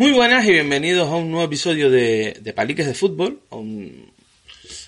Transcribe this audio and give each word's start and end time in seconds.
Muy 0.00 0.12
buenas 0.12 0.46
y 0.46 0.52
bienvenidos 0.52 1.10
a 1.10 1.16
un 1.16 1.30
nuevo 1.30 1.44
episodio 1.44 1.90
de, 1.90 2.34
de 2.40 2.52
Paliques 2.54 2.86
de 2.86 2.94
Fútbol. 2.94 3.38
Un 3.50 4.10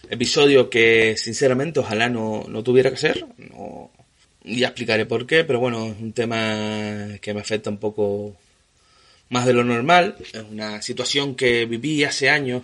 episodio 0.09 0.71
que 0.71 1.19
sinceramente 1.19 1.81
ojalá 1.81 2.09
no, 2.09 2.47
no 2.49 2.63
tuviera 2.63 2.91
que 2.91 2.97
ser. 2.97 3.27
No, 3.37 3.91
ya 4.43 4.69
explicaré 4.69 5.05
por 5.05 5.27
qué, 5.27 5.45
pero 5.45 5.61
bueno, 5.61 5.89
es 5.89 6.01
un 6.01 6.15
tema 6.15 7.19
que 7.21 7.35
me 7.35 7.43
afecta 7.43 7.69
un 7.69 7.77
poco 7.77 8.35
más 9.29 9.45
de 9.45 9.53
lo 9.53 9.65
normal. 9.65 10.17
Es 10.33 10.45
una 10.51 10.81
situación 10.81 11.35
que 11.35 11.67
viví 11.67 12.05
hace 12.05 12.31
años 12.31 12.63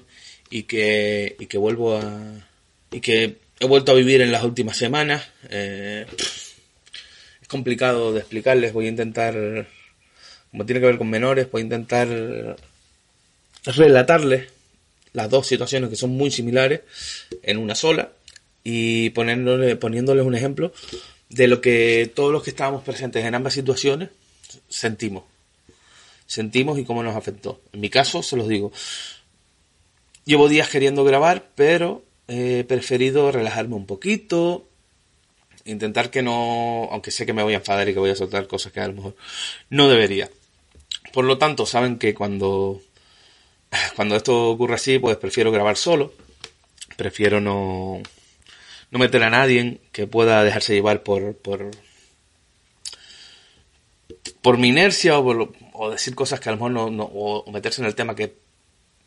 y 0.48 0.62
que, 0.62 1.36
y 1.38 1.44
que 1.44 1.58
vuelvo 1.58 1.98
a. 1.98 2.48
y 2.90 3.00
que 3.02 3.36
he 3.60 3.66
vuelto 3.66 3.92
a 3.92 3.94
vivir 3.94 4.22
en 4.22 4.32
las 4.32 4.42
últimas 4.42 4.78
semanas. 4.78 5.28
Eh, 5.50 6.06
es 7.42 7.46
complicado 7.46 8.14
de 8.14 8.20
explicarles, 8.20 8.72
voy 8.72 8.86
a 8.86 8.88
intentar 8.88 9.66
como 10.50 10.66
tiene 10.66 10.80
que 10.80 10.86
ver 10.86 10.98
con 10.98 11.10
menores, 11.10 11.48
a 11.52 11.60
intentar 11.60 12.08
relatarles 13.64 14.48
las 15.12 15.30
dos 15.30 15.46
situaciones 15.46 15.90
que 15.90 15.96
son 15.96 16.10
muy 16.10 16.30
similares 16.30 16.80
en 17.42 17.58
una 17.58 17.74
sola 17.74 18.12
y 18.64 19.10
poniéndole, 19.10 19.76
poniéndoles 19.76 20.24
un 20.24 20.34
ejemplo 20.34 20.72
de 21.28 21.48
lo 21.48 21.60
que 21.60 22.10
todos 22.14 22.32
los 22.32 22.42
que 22.42 22.50
estábamos 22.50 22.82
presentes 22.82 23.24
en 23.24 23.34
ambas 23.34 23.54
situaciones 23.54 24.10
sentimos. 24.68 25.24
Sentimos 26.26 26.78
y 26.78 26.84
cómo 26.84 27.02
nos 27.02 27.16
afectó. 27.16 27.60
En 27.72 27.80
mi 27.80 27.88
caso, 27.88 28.22
se 28.22 28.36
los 28.36 28.48
digo, 28.48 28.72
llevo 30.24 30.48
días 30.48 30.68
queriendo 30.68 31.04
grabar, 31.04 31.48
pero 31.54 32.04
he 32.28 32.64
preferido 32.64 33.32
relajarme 33.32 33.74
un 33.74 33.86
poquito, 33.86 34.68
intentar 35.64 36.10
que 36.10 36.22
no, 36.22 36.88
aunque 36.90 37.10
sé 37.10 37.24
que 37.24 37.32
me 37.32 37.42
voy 37.42 37.54
a 37.54 37.58
enfadar 37.58 37.88
y 37.88 37.94
que 37.94 37.98
voy 37.98 38.10
a 38.10 38.16
soltar 38.16 38.46
cosas 38.46 38.72
que 38.72 38.80
a 38.80 38.88
lo 38.88 38.94
mejor 38.94 39.16
no 39.70 39.88
debería. 39.88 40.30
Por 41.18 41.24
lo 41.24 41.36
tanto, 41.36 41.66
saben 41.66 41.98
que 41.98 42.14
cuando, 42.14 42.80
cuando 43.96 44.14
esto 44.14 44.50
ocurre 44.50 44.76
así, 44.76 45.00
pues 45.00 45.16
prefiero 45.16 45.50
grabar 45.50 45.76
solo. 45.76 46.12
Prefiero 46.96 47.40
no, 47.40 48.00
no 48.92 48.98
meter 49.00 49.24
a 49.24 49.28
nadie 49.28 49.80
que 49.90 50.06
pueda 50.06 50.44
dejarse 50.44 50.74
llevar 50.74 51.02
por, 51.02 51.34
por, 51.34 51.72
por 54.42 54.58
mi 54.58 54.68
inercia 54.68 55.18
o, 55.18 55.90
decir 55.90 56.14
cosas 56.14 56.38
que 56.38 56.50
a 56.50 56.52
lo 56.52 56.58
mejor 56.58 56.92
no, 56.92 57.10
o 57.12 57.50
meterse 57.50 57.80
en 57.82 57.88
el 57.88 57.96
tema 57.96 58.14
que 58.14 58.36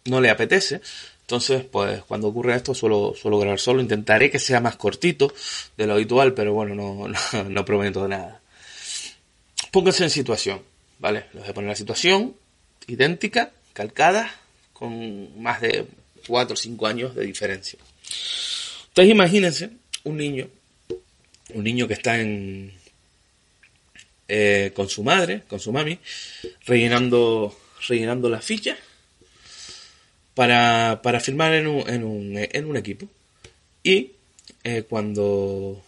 no 0.04 0.20
le 0.20 0.30
apetece. 0.30 0.82
Entonces, 1.22 1.64
pues 1.64 2.04
cuando 2.04 2.28
ocurre 2.28 2.58
esto 2.58 2.76
suelo, 2.76 3.14
suelo 3.16 3.40
grabar 3.40 3.58
solo. 3.58 3.80
Intentaré 3.80 4.30
que 4.30 4.40
sea 4.40 4.60
más 4.60 4.76
cortito 4.76 5.34
de 5.78 5.88
lo 5.88 5.94
habitual, 5.94 6.34
pero 6.34 6.54
bueno, 6.54 6.76
no, 6.76 7.08
no, 7.34 7.44
no 7.46 7.64
prometo 7.64 8.06
nada. 8.06 8.42
Pónganse 9.72 10.04
en 10.04 10.10
situación. 10.10 10.71
¿Vale? 11.02 11.26
Les 11.34 11.42
voy 11.42 11.50
a 11.50 11.54
poner 11.54 11.70
la 11.70 11.76
situación 11.76 12.36
idéntica, 12.88 13.52
calcada, 13.74 14.34
con 14.72 15.42
más 15.42 15.60
de 15.60 15.86
4 16.28 16.54
o 16.54 16.58
5 16.58 16.88
años 16.88 17.16
de 17.16 17.26
diferencia. 17.26 17.80
Ustedes 18.88 19.10
imagínense 19.10 19.72
un 20.04 20.18
niño, 20.18 20.48
un 21.54 21.64
niño 21.64 21.88
que 21.88 21.96
está 21.96 22.20
en 22.20 22.74
eh, 24.28 24.72
con 24.76 24.88
su 24.88 25.04
madre, 25.04 25.44
con 25.48 25.60
su 25.60 25.74
mami, 25.74 25.98
rellenando, 26.66 27.58
rellenando 27.88 28.30
las 28.30 28.46
fichas 28.46 28.78
para, 30.36 31.02
para 31.04 31.20
firmar 31.20 31.54
en 31.54 31.68
un, 31.68 31.90
en 31.90 32.04
un, 32.04 32.38
en 32.38 32.66
un 32.66 32.78
equipo. 32.78 33.08
Y 33.84 34.12
eh, 34.64 34.84
cuando 34.88 35.84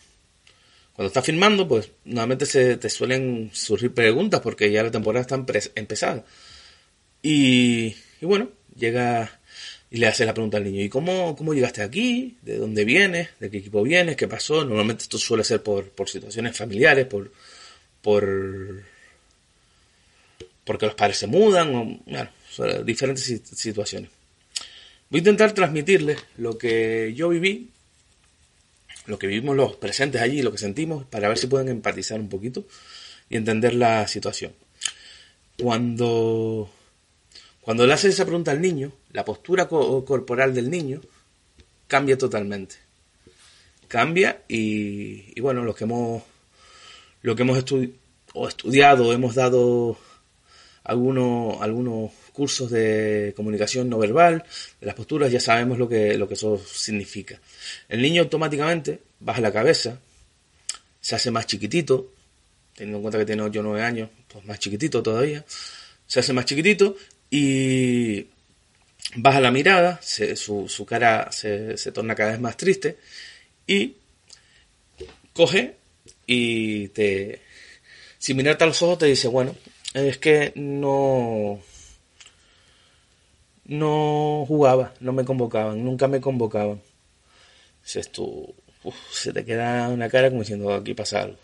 cuando 0.95 1.07
estás 1.07 1.25
firmando, 1.25 1.67
pues 1.67 1.89
nuevamente 2.05 2.45
se 2.45 2.77
te 2.77 2.89
suelen 2.89 3.49
surgir 3.53 3.93
preguntas 3.93 4.41
porque 4.41 4.71
ya 4.71 4.83
la 4.83 4.91
temporada 4.91 5.21
está 5.21 5.43
empezada. 5.75 6.23
Y, 7.21 7.95
y, 8.21 8.25
bueno, 8.25 8.49
llega 8.75 9.39
y 9.89 9.97
le 9.97 10.07
hace 10.07 10.25
la 10.25 10.33
pregunta 10.33 10.57
al 10.57 10.63
niño, 10.65 10.81
¿y 10.81 10.89
cómo, 10.89 11.35
cómo 11.35 11.53
llegaste 11.53 11.81
aquí? 11.81 12.37
¿De 12.41 12.57
dónde 12.57 12.85
vienes? 12.85 13.29
¿De 13.39 13.49
qué 13.49 13.57
equipo 13.57 13.83
vienes? 13.83 14.15
¿Qué 14.15 14.27
pasó? 14.27 14.65
Normalmente 14.65 15.03
esto 15.03 15.17
suele 15.17 15.43
ser 15.43 15.63
por, 15.63 15.89
por 15.89 16.09
situaciones 16.09 16.55
familiares, 16.57 17.05
por, 17.07 17.31
por 18.01 18.83
porque 20.63 20.85
los 20.85 20.95
padres 20.95 21.17
se 21.17 21.27
mudan, 21.27 21.75
o, 21.75 21.99
bueno, 22.05 22.29
diferentes 22.83 23.41
situaciones. 23.55 24.09
Voy 25.09 25.19
a 25.19 25.19
intentar 25.19 25.53
transmitirles 25.53 26.17
lo 26.37 26.57
que 26.57 27.13
yo 27.15 27.29
viví 27.29 27.72
lo 29.05 29.19
que 29.19 29.27
vivimos 29.27 29.55
los 29.55 29.75
presentes 29.75 30.21
allí, 30.21 30.41
lo 30.41 30.51
que 30.51 30.57
sentimos, 30.57 31.05
para 31.05 31.27
ver 31.27 31.37
si 31.37 31.47
pueden 31.47 31.69
empatizar 31.69 32.19
un 32.19 32.29
poquito 32.29 32.65
y 33.29 33.37
entender 33.37 33.73
la 33.73 34.07
situación. 34.07 34.53
Cuando, 35.61 36.69
cuando 37.61 37.85
le 37.85 37.93
haces 37.93 38.13
esa 38.13 38.25
pregunta 38.25 38.51
al 38.51 38.61
niño, 38.61 38.91
la 39.11 39.25
postura 39.25 39.67
corporal 39.67 40.53
del 40.53 40.69
niño 40.69 41.01
cambia 41.87 42.17
totalmente. 42.17 42.75
Cambia 43.87 44.43
y, 44.47 45.37
y 45.37 45.41
bueno, 45.41 45.63
los 45.63 45.75
que 45.75 45.83
hemos, 45.83 46.23
lo 47.21 47.35
que 47.35 47.43
hemos 47.43 47.63
o 48.33 48.47
estudiado, 48.47 49.13
hemos 49.13 49.35
dado 49.35 49.97
algunos, 50.83 51.61
algunos 51.61 52.11
cursos 52.33 52.69
de 52.69 53.33
comunicación 53.35 53.89
no 53.89 53.97
verbal, 53.97 54.43
de 54.81 54.85
las 54.85 54.95
posturas, 54.95 55.31
ya 55.31 55.39
sabemos 55.39 55.77
lo 55.77 55.87
que, 55.87 56.17
lo 56.17 56.27
que 56.27 56.33
eso 56.33 56.61
significa. 56.65 57.39
El 57.87 58.01
niño 58.01 58.23
automáticamente 58.23 58.99
baja 59.19 59.39
la 59.39 59.53
cabeza, 59.53 59.99
se 60.99 61.15
hace 61.15 61.31
más 61.31 61.45
chiquitito, 61.45 62.11
teniendo 62.75 62.97
en 62.97 63.01
cuenta 63.03 63.19
que 63.19 63.25
tiene 63.25 63.43
8 63.43 63.59
o 63.59 63.63
9 63.63 63.81
años, 63.81 64.09
pues 64.27 64.43
más 64.45 64.59
chiquitito 64.59 65.01
todavía, 65.01 65.45
se 66.07 66.19
hace 66.19 66.33
más 66.33 66.45
chiquitito 66.45 66.97
y 67.29 68.27
baja 69.15 69.39
la 69.39 69.51
mirada, 69.51 69.99
su, 70.01 70.67
su, 70.67 70.85
cara 70.85 71.31
se, 71.31 71.77
se 71.77 71.91
torna 71.91 72.15
cada 72.15 72.31
vez 72.31 72.39
más 72.39 72.57
triste 72.57 72.97
y 73.67 73.95
coge 75.33 75.75
y 76.25 76.87
te, 76.89 77.41
sin 78.17 78.37
mirarte 78.37 78.63
a 78.63 78.67
los 78.67 78.81
ojos 78.81 78.99
te 78.99 79.05
dice, 79.07 79.27
bueno, 79.27 79.55
es 79.93 80.17
que 80.17 80.53
no 80.55 81.59
no 83.73 84.45
jugaba, 84.47 84.93
no 84.99 85.13
me 85.13 85.25
convocaban, 85.25 85.83
nunca 85.83 86.07
me 86.07 86.21
convocaban. 86.21 86.81
Dices 87.83 88.11
tú, 88.11 88.53
se 89.11 89.33
te 89.33 89.43
queda 89.45 89.89
una 89.89 90.09
cara 90.09 90.29
como 90.29 90.41
diciendo 90.41 90.73
aquí 90.73 90.93
pasa 90.93 91.23
algo. 91.23 91.37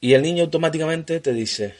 Y 0.00 0.14
el 0.14 0.22
niño 0.22 0.44
automáticamente 0.44 1.20
te 1.20 1.32
dice, 1.32 1.74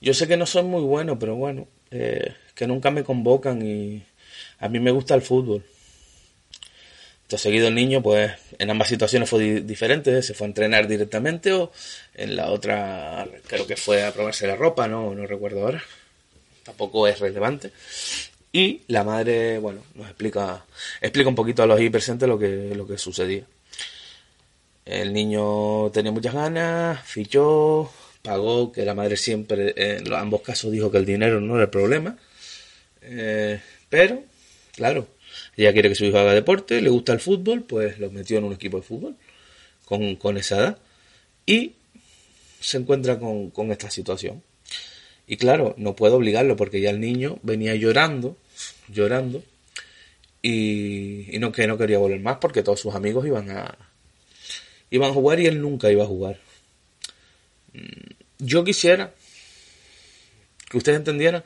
yo 0.00 0.14
sé 0.14 0.26
que 0.26 0.36
no 0.36 0.46
soy 0.46 0.62
muy 0.62 0.82
bueno, 0.82 1.18
pero 1.18 1.36
bueno, 1.36 1.68
eh, 1.90 2.34
que 2.54 2.66
nunca 2.66 2.90
me 2.90 3.04
convocan 3.04 3.64
y 3.66 4.04
a 4.58 4.68
mí 4.68 4.80
me 4.80 4.90
gusta 4.90 5.14
el 5.14 5.22
fútbol. 5.22 5.64
Entonces 7.22 7.42
seguido 7.42 7.68
el 7.68 7.74
niño, 7.74 8.02
pues 8.02 8.32
en 8.58 8.70
ambas 8.70 8.88
situaciones 8.88 9.28
fue 9.28 9.60
diferente, 9.60 10.22
se 10.22 10.32
fue 10.32 10.46
a 10.46 10.48
entrenar 10.48 10.88
directamente 10.88 11.52
o 11.52 11.70
en 12.14 12.36
la 12.36 12.50
otra 12.50 13.28
creo 13.46 13.66
que 13.66 13.76
fue 13.76 14.02
a 14.02 14.12
probarse 14.12 14.46
la 14.46 14.56
ropa, 14.56 14.88
no, 14.88 15.14
no 15.14 15.26
recuerdo 15.26 15.60
ahora 15.60 15.82
tampoco 16.68 17.08
es 17.08 17.18
relevante. 17.18 17.72
Y 18.52 18.82
la 18.88 19.02
madre, 19.02 19.58
bueno, 19.58 19.82
nos 19.94 20.06
explica, 20.06 20.64
explica 21.00 21.28
un 21.28 21.34
poquito 21.34 21.62
a 21.62 21.66
los 21.66 21.78
ahí 21.78 21.88
presentes 21.88 22.28
lo 22.28 22.38
que, 22.38 22.74
lo 22.74 22.86
que 22.86 22.98
sucedía. 22.98 23.44
El 24.84 25.12
niño 25.12 25.90
tenía 25.90 26.12
muchas 26.12 26.34
ganas, 26.34 27.02
fichó, 27.04 27.90
pagó, 28.22 28.70
que 28.72 28.84
la 28.84 28.94
madre 28.94 29.16
siempre, 29.16 29.74
en 29.76 30.12
ambos 30.12 30.42
casos 30.42 30.70
dijo 30.72 30.90
que 30.90 30.98
el 30.98 31.06
dinero 31.06 31.40
no 31.40 31.54
era 31.54 31.64
el 31.64 31.70
problema. 31.70 32.16
Eh, 33.02 33.60
pero, 33.88 34.22
claro, 34.74 35.06
ella 35.56 35.72
quiere 35.72 35.88
que 35.88 35.94
su 35.94 36.04
hijo 36.04 36.18
haga 36.18 36.34
deporte, 36.34 36.80
le 36.82 36.90
gusta 36.90 37.12
el 37.12 37.20
fútbol, 37.20 37.62
pues 37.62 37.98
lo 37.98 38.10
metió 38.10 38.38
en 38.38 38.44
un 38.44 38.52
equipo 38.52 38.78
de 38.78 38.82
fútbol 38.82 39.16
con, 39.84 40.16
con 40.16 40.36
esa 40.36 40.58
edad. 40.58 40.78
Y 41.46 41.72
se 42.60 42.78
encuentra 42.78 43.18
con, 43.18 43.50
con 43.50 43.70
esta 43.72 43.90
situación. 43.90 44.42
Y 45.28 45.36
claro, 45.36 45.74
no 45.76 45.94
puedo 45.94 46.16
obligarlo 46.16 46.56
porque 46.56 46.80
ya 46.80 46.88
el 46.88 47.00
niño 47.00 47.38
venía 47.42 47.74
llorando, 47.74 48.36
llorando, 48.88 49.44
y, 50.40 51.36
no 51.38 51.52
que 51.52 51.66
no 51.66 51.76
quería 51.76 51.98
volver 51.98 52.20
más 52.20 52.38
porque 52.38 52.62
todos 52.62 52.80
sus 52.80 52.94
amigos 52.94 53.26
iban 53.26 53.50
a 53.50 53.76
iban 54.90 55.10
a 55.10 55.14
jugar 55.14 55.38
y 55.38 55.46
él 55.46 55.60
nunca 55.60 55.90
iba 55.92 56.04
a 56.04 56.06
jugar. 56.06 56.40
Mm, 57.74 58.14
yo 58.38 58.64
quisiera 58.64 59.12
que 60.70 60.78
ustedes 60.78 60.98
entendieran 60.98 61.44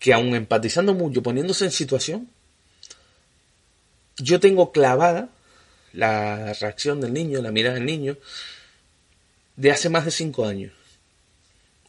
que 0.00 0.12
aun 0.12 0.34
empatizando 0.34 0.92
mucho, 0.92 1.22
poniéndose 1.22 1.64
en 1.64 1.70
situación, 1.70 2.28
yo 4.18 4.40
tengo 4.40 4.72
clavada 4.72 5.28
la 5.92 6.52
reacción 6.54 7.00
del 7.00 7.12
niño, 7.12 7.40
la 7.40 7.52
mirada 7.52 7.76
del 7.76 7.86
niño, 7.86 8.16
de 9.56 9.70
hace 9.70 9.88
más 9.88 10.04
de 10.04 10.10
cinco 10.10 10.44
años. 10.44 10.72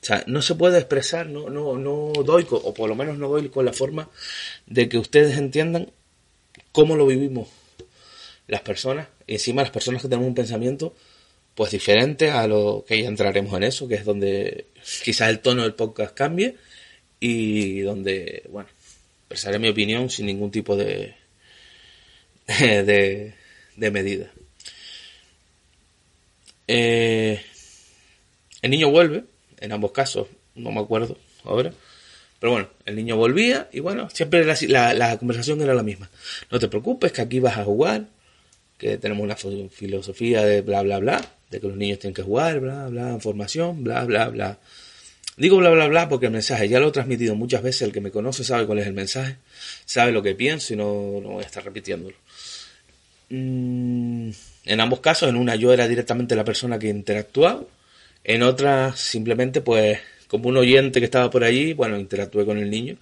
Sea, 0.07 0.23
no 0.25 0.41
se 0.41 0.55
puede 0.55 0.77
expresar, 0.77 1.27
no, 1.27 1.49
no, 1.49 1.77
no 1.77 2.13
doy, 2.23 2.47
o 2.49 2.73
por 2.73 2.87
lo 2.87 2.95
menos 2.95 3.17
no 3.17 3.27
doy 3.27 3.49
con 3.49 3.65
la 3.65 3.73
forma 3.73 4.09
de 4.65 4.87
que 4.87 4.97
ustedes 4.97 5.37
entiendan 5.37 5.91
cómo 6.71 6.95
lo 6.95 7.05
vivimos 7.05 7.49
las 8.47 8.61
personas, 8.61 9.09
y 9.27 9.33
encima 9.33 9.63
las 9.63 9.71
personas 9.71 10.01
que 10.01 10.07
tenemos 10.07 10.29
un 10.29 10.33
pensamiento 10.33 10.95
pues 11.55 11.71
diferente 11.71 12.31
a 12.31 12.47
lo 12.47 12.85
que 12.87 13.01
ya 13.01 13.09
entraremos 13.09 13.53
en 13.55 13.63
eso, 13.63 13.85
que 13.89 13.95
es 13.95 14.05
donde 14.05 14.67
quizás 15.03 15.27
el 15.29 15.39
tono 15.39 15.63
del 15.63 15.73
podcast 15.73 16.15
cambie 16.15 16.55
y 17.19 17.81
donde, 17.81 18.43
bueno, 18.49 18.69
expresaré 19.23 19.59
mi 19.59 19.67
opinión 19.67 20.09
sin 20.09 20.27
ningún 20.27 20.51
tipo 20.51 20.77
de, 20.77 21.15
de, 22.47 23.33
de 23.75 23.91
medida. 23.91 24.31
Eh, 26.65 27.41
el 28.61 28.71
niño 28.71 28.89
vuelve, 28.89 29.25
en 29.59 29.71
ambos 29.71 29.91
casos, 29.91 30.27
no 30.55 30.71
me 30.71 30.81
acuerdo 30.81 31.17
ahora. 31.43 31.73
Pero 32.39 32.51
bueno, 32.51 32.69
el 32.85 32.95
niño 32.95 33.15
volvía 33.15 33.67
y 33.71 33.79
bueno, 33.79 34.09
siempre 34.11 34.45
la, 34.45 34.93
la, 34.93 35.17
conversación 35.17 35.61
era 35.61 35.73
la 35.73 35.83
misma. 35.83 36.09
No 36.51 36.59
te 36.59 36.67
preocupes, 36.67 37.11
que 37.11 37.21
aquí 37.21 37.39
vas 37.39 37.57
a 37.57 37.63
jugar, 37.63 38.05
que 38.77 38.97
tenemos 38.97 39.23
una 39.23 39.35
filosofía 39.35 40.43
de 40.43 40.61
bla, 40.61 40.83
bla, 40.83 40.99
bla, 40.99 41.31
de 41.49 41.59
que 41.59 41.67
los 41.67 41.77
niños 41.77 41.99
tienen 41.99 42.13
que 42.13 42.21
jugar, 42.21 42.59
bla, 42.59 42.87
bla, 42.89 43.19
formación, 43.19 43.83
bla, 43.83 44.03
bla, 44.03 44.29
bla. 44.29 44.59
Digo 45.35 45.57
bla, 45.57 45.69
bla, 45.71 45.87
bla 45.87 46.09
porque 46.09 46.27
el 46.27 46.31
mensaje 46.31 46.67
ya 46.67 46.79
lo 46.79 46.89
he 46.89 46.91
transmitido 46.91 47.35
muchas 47.35 47.63
veces, 47.63 47.83
el 47.83 47.91
que 47.91 48.01
me 48.01 48.11
conoce 48.11 48.43
sabe 48.43 48.65
cuál 48.65 48.79
es 48.79 48.87
el 48.87 48.93
mensaje, 48.93 49.37
sabe 49.85 50.11
lo 50.11 50.21
que 50.21 50.35
pienso 50.35 50.73
y 50.73 50.77
no, 50.77 51.19
no 51.21 51.29
voy 51.29 51.43
a 51.43 51.45
estar 51.45 51.63
repitiéndolo. 51.63 52.15
Mm, 53.29 54.29
en 54.65 54.79
ambos 54.79 54.99
casos, 54.99 55.29
en 55.29 55.35
una 55.35 55.55
yo 55.55 55.73
era 55.73 55.87
directamente 55.87 56.35
la 56.35 56.43
persona 56.43 56.79
que 56.79 56.87
interactuaba, 56.87 57.63
en 58.27 58.43
otra 58.43 58.95
simplemente 58.95 59.61
pues 59.61 59.99
como 60.27 60.49
un 60.49 60.57
oyente 60.57 60.99
que 60.99 61.05
estaba 61.05 61.31
por 61.31 61.43
allí, 61.43 61.73
bueno, 61.73 61.97
interactué 61.97 62.45
con 62.45 62.59
el 62.59 62.69
niño. 62.69 62.97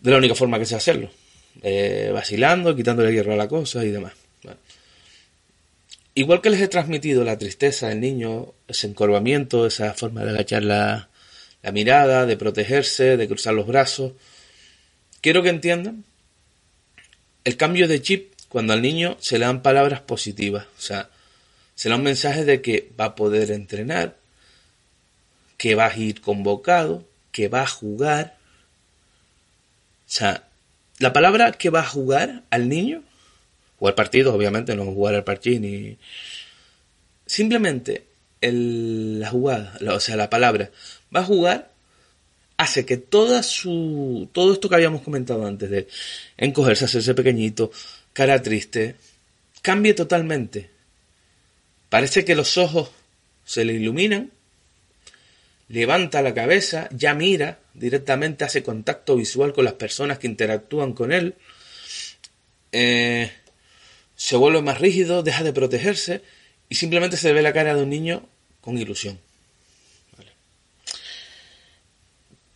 De 0.00 0.10
la 0.10 0.16
única 0.16 0.34
forma 0.34 0.58
que 0.58 0.66
sé 0.66 0.74
hacerlo, 0.74 1.10
eh, 1.62 2.10
vacilando, 2.12 2.74
quitándole 2.74 3.12
hierro 3.12 3.34
a 3.34 3.36
la 3.36 3.46
cosa 3.46 3.84
y 3.84 3.90
demás. 3.90 4.14
Igual 6.14 6.40
que 6.40 6.50
les 6.50 6.60
he 6.60 6.68
transmitido 6.68 7.24
la 7.24 7.38
tristeza 7.38 7.88
del 7.88 8.00
niño, 8.00 8.52
ese 8.68 8.86
encorvamiento, 8.88 9.66
esa 9.66 9.94
forma 9.94 10.24
de 10.24 10.30
agachar 10.30 10.62
la, 10.62 11.08
la 11.62 11.72
mirada, 11.72 12.26
de 12.26 12.36
protegerse, 12.36 13.16
de 13.16 13.28
cruzar 13.28 13.54
los 13.54 13.66
brazos, 13.66 14.12
quiero 15.20 15.42
que 15.42 15.48
entiendan 15.50 16.04
el 17.44 17.56
cambio 17.56 17.88
de 17.88 18.02
chip 18.02 18.32
cuando 18.48 18.72
al 18.72 18.82
niño 18.82 19.16
se 19.20 19.38
le 19.38 19.46
dan 19.46 19.62
palabras 19.62 20.00
positivas, 20.00 20.66
o 20.76 20.80
sea, 20.80 21.08
se 21.74 21.88
le 21.88 21.94
da 21.94 21.96
un 21.96 22.04
mensaje 22.04 22.44
de 22.44 22.60
que 22.60 22.90
va 22.98 23.06
a 23.06 23.14
poder 23.14 23.50
entrenar, 23.50 24.16
que 25.62 25.76
va 25.76 25.86
a 25.86 25.96
ir 25.96 26.20
convocado, 26.20 27.04
que 27.30 27.46
va 27.46 27.62
a 27.62 27.68
jugar. 27.68 28.34
O 30.08 30.10
sea, 30.10 30.48
la 30.98 31.12
palabra 31.12 31.52
que 31.52 31.70
va 31.70 31.82
a 31.82 31.86
jugar 31.86 32.42
al 32.50 32.68
niño, 32.68 33.04
jugar 33.78 33.94
partidos, 33.94 34.34
obviamente, 34.34 34.74
no 34.74 34.86
jugar 34.86 35.14
al 35.14 35.22
partido 35.22 35.60
ni. 35.60 35.98
Simplemente 37.26 38.06
el, 38.40 39.20
la 39.20 39.30
jugada, 39.30 39.78
o 39.88 40.00
sea, 40.00 40.16
la 40.16 40.28
palabra 40.28 40.72
va 41.14 41.20
a 41.20 41.24
jugar 41.24 41.70
hace 42.56 42.84
que 42.84 42.96
toda 42.96 43.44
su 43.44 44.28
todo 44.32 44.54
esto 44.54 44.68
que 44.68 44.74
habíamos 44.74 45.02
comentado 45.02 45.46
antes 45.46 45.70
de 45.70 45.86
encogerse, 46.38 46.86
hacerse 46.86 47.14
pequeñito, 47.14 47.70
cara 48.12 48.42
triste, 48.42 48.96
cambie 49.62 49.94
totalmente. 49.94 50.70
Parece 51.88 52.24
que 52.24 52.34
los 52.34 52.58
ojos 52.58 52.90
se 53.44 53.64
le 53.64 53.74
iluminan 53.74 54.32
levanta 55.72 56.20
la 56.20 56.34
cabeza, 56.34 56.86
ya 56.92 57.14
mira, 57.14 57.58
directamente 57.72 58.44
hace 58.44 58.62
contacto 58.62 59.16
visual 59.16 59.54
con 59.54 59.64
las 59.64 59.72
personas 59.72 60.18
que 60.18 60.26
interactúan 60.26 60.92
con 60.92 61.12
él, 61.12 61.34
eh, 62.72 63.32
se 64.14 64.36
vuelve 64.36 64.60
más 64.60 64.78
rígido, 64.82 65.22
deja 65.22 65.42
de 65.42 65.54
protegerse 65.54 66.20
y 66.68 66.74
simplemente 66.74 67.16
se 67.16 67.32
ve 67.32 67.40
la 67.40 67.54
cara 67.54 67.74
de 67.74 67.82
un 67.82 67.88
niño 67.88 68.28
con 68.60 68.76
ilusión. 68.76 69.18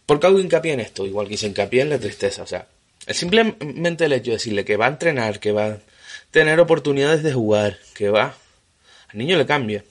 ¿Por 0.05 0.21
qué 0.21 0.27
hago 0.27 0.39
hincapié 0.39 0.75
en 0.75 0.81
esto? 0.81 1.07
Igual 1.07 1.27
que 1.27 1.35
hice 1.35 1.47
hincapié 1.47 1.83
en 1.83 1.91
la 1.91 1.99
tristeza. 1.99 2.43
O 2.43 2.47
sea, 2.47 2.69
simplemente 3.09 4.05
el 4.05 4.13
hecho 4.13 4.31
de 4.31 4.37
decirle 4.37 4.67
que 4.67 4.77
va 4.77 4.87
a 4.87 4.91
entrenar, 4.91 5.41
que 5.41 5.53
va 5.53 5.67
a 5.67 5.79
tener 6.31 6.61
oportunidades 6.61 7.23
de 7.23 7.33
jugar, 7.33 7.79
que 7.95 8.11
va. 8.11 8.37
Al 9.09 9.19
niño 9.19 9.39
le 9.39 9.47
cambia. 9.47 9.85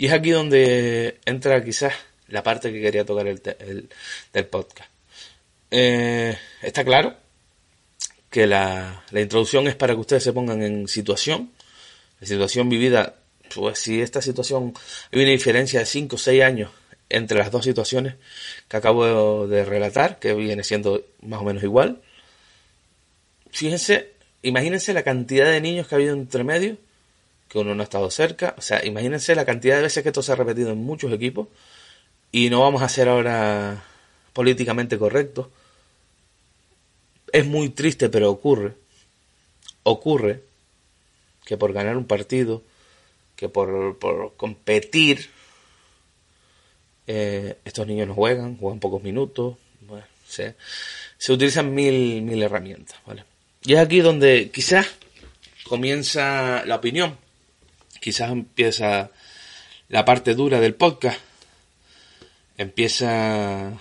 Y 0.00 0.06
es 0.06 0.14
aquí 0.14 0.30
donde 0.30 1.20
entra 1.26 1.62
quizás 1.62 1.92
la 2.28 2.42
parte 2.42 2.72
que 2.72 2.80
quería 2.80 3.04
tocar 3.04 3.26
el, 3.26 3.90
del 4.32 4.46
podcast. 4.46 4.90
Eh, 5.70 6.34
está 6.62 6.82
claro 6.86 7.14
que 8.30 8.46
la, 8.46 9.04
la, 9.10 9.20
introducción 9.20 9.68
es 9.68 9.74
para 9.74 9.92
que 9.92 10.00
ustedes 10.00 10.22
se 10.24 10.32
pongan 10.32 10.62
en 10.62 10.88
situación, 10.88 11.50
la 12.18 12.26
situación 12.26 12.70
vivida, 12.70 13.16
pues 13.54 13.80
si 13.80 14.00
esta 14.00 14.22
situación, 14.22 14.72
hay 15.12 15.20
una 15.20 15.32
diferencia 15.32 15.80
de 15.80 15.84
5 15.86 16.16
o 16.16 16.18
6 16.18 16.42
años 16.44 16.70
entre 17.10 17.36
las 17.36 17.50
dos 17.50 17.66
situaciones 17.66 18.14
que 18.68 18.78
acabo 18.78 19.46
de 19.46 19.66
relatar, 19.66 20.18
que 20.18 20.32
viene 20.32 20.64
siendo 20.64 21.04
más 21.20 21.42
o 21.42 21.44
menos 21.44 21.62
igual. 21.62 22.00
Fíjense, 23.50 24.12
imagínense 24.40 24.94
la 24.94 25.02
cantidad 25.02 25.44
de 25.44 25.60
niños 25.60 25.86
que 25.86 25.94
ha 25.94 25.98
habido 25.98 26.14
entre 26.14 26.42
medio 26.42 26.78
que 27.50 27.58
uno 27.58 27.74
no 27.74 27.82
ha 27.82 27.84
estado 27.84 28.10
cerca. 28.10 28.54
O 28.56 28.62
sea, 28.62 28.84
imagínense 28.86 29.34
la 29.34 29.44
cantidad 29.44 29.76
de 29.76 29.82
veces 29.82 30.02
que 30.02 30.10
esto 30.10 30.22
se 30.22 30.32
ha 30.32 30.36
repetido 30.36 30.70
en 30.70 30.78
muchos 30.78 31.12
equipos 31.12 31.48
y 32.30 32.48
no 32.48 32.60
vamos 32.60 32.80
a 32.80 32.88
ser 32.88 33.08
ahora 33.08 33.82
políticamente 34.32 34.96
correctos. 34.96 35.48
Es 37.32 37.44
muy 37.44 37.70
triste, 37.70 38.08
pero 38.08 38.30
ocurre. 38.30 38.74
Ocurre 39.82 40.44
que 41.44 41.56
por 41.56 41.72
ganar 41.72 41.96
un 41.96 42.06
partido, 42.06 42.62
que 43.34 43.48
por, 43.48 43.98
por 43.98 44.36
competir, 44.36 45.30
eh, 47.08 47.58
estos 47.64 47.84
niños 47.84 48.06
no 48.06 48.14
juegan, 48.14 48.56
juegan 48.58 48.78
pocos 48.78 49.02
minutos, 49.02 49.56
se, 50.24 50.54
se 51.18 51.32
utilizan 51.32 51.74
mil, 51.74 52.22
mil 52.22 52.40
herramientas, 52.40 52.96
¿vale? 53.04 53.24
Y 53.64 53.72
es 53.72 53.80
aquí 53.80 54.00
donde 54.00 54.52
quizás 54.52 54.86
comienza 55.64 56.64
la 56.64 56.76
opinión 56.76 57.18
quizás 58.00 58.30
empieza 58.30 59.10
la 59.88 60.04
parte 60.04 60.34
dura 60.34 60.58
del 60.60 60.74
podcast, 60.74 61.18
empieza 62.56 63.72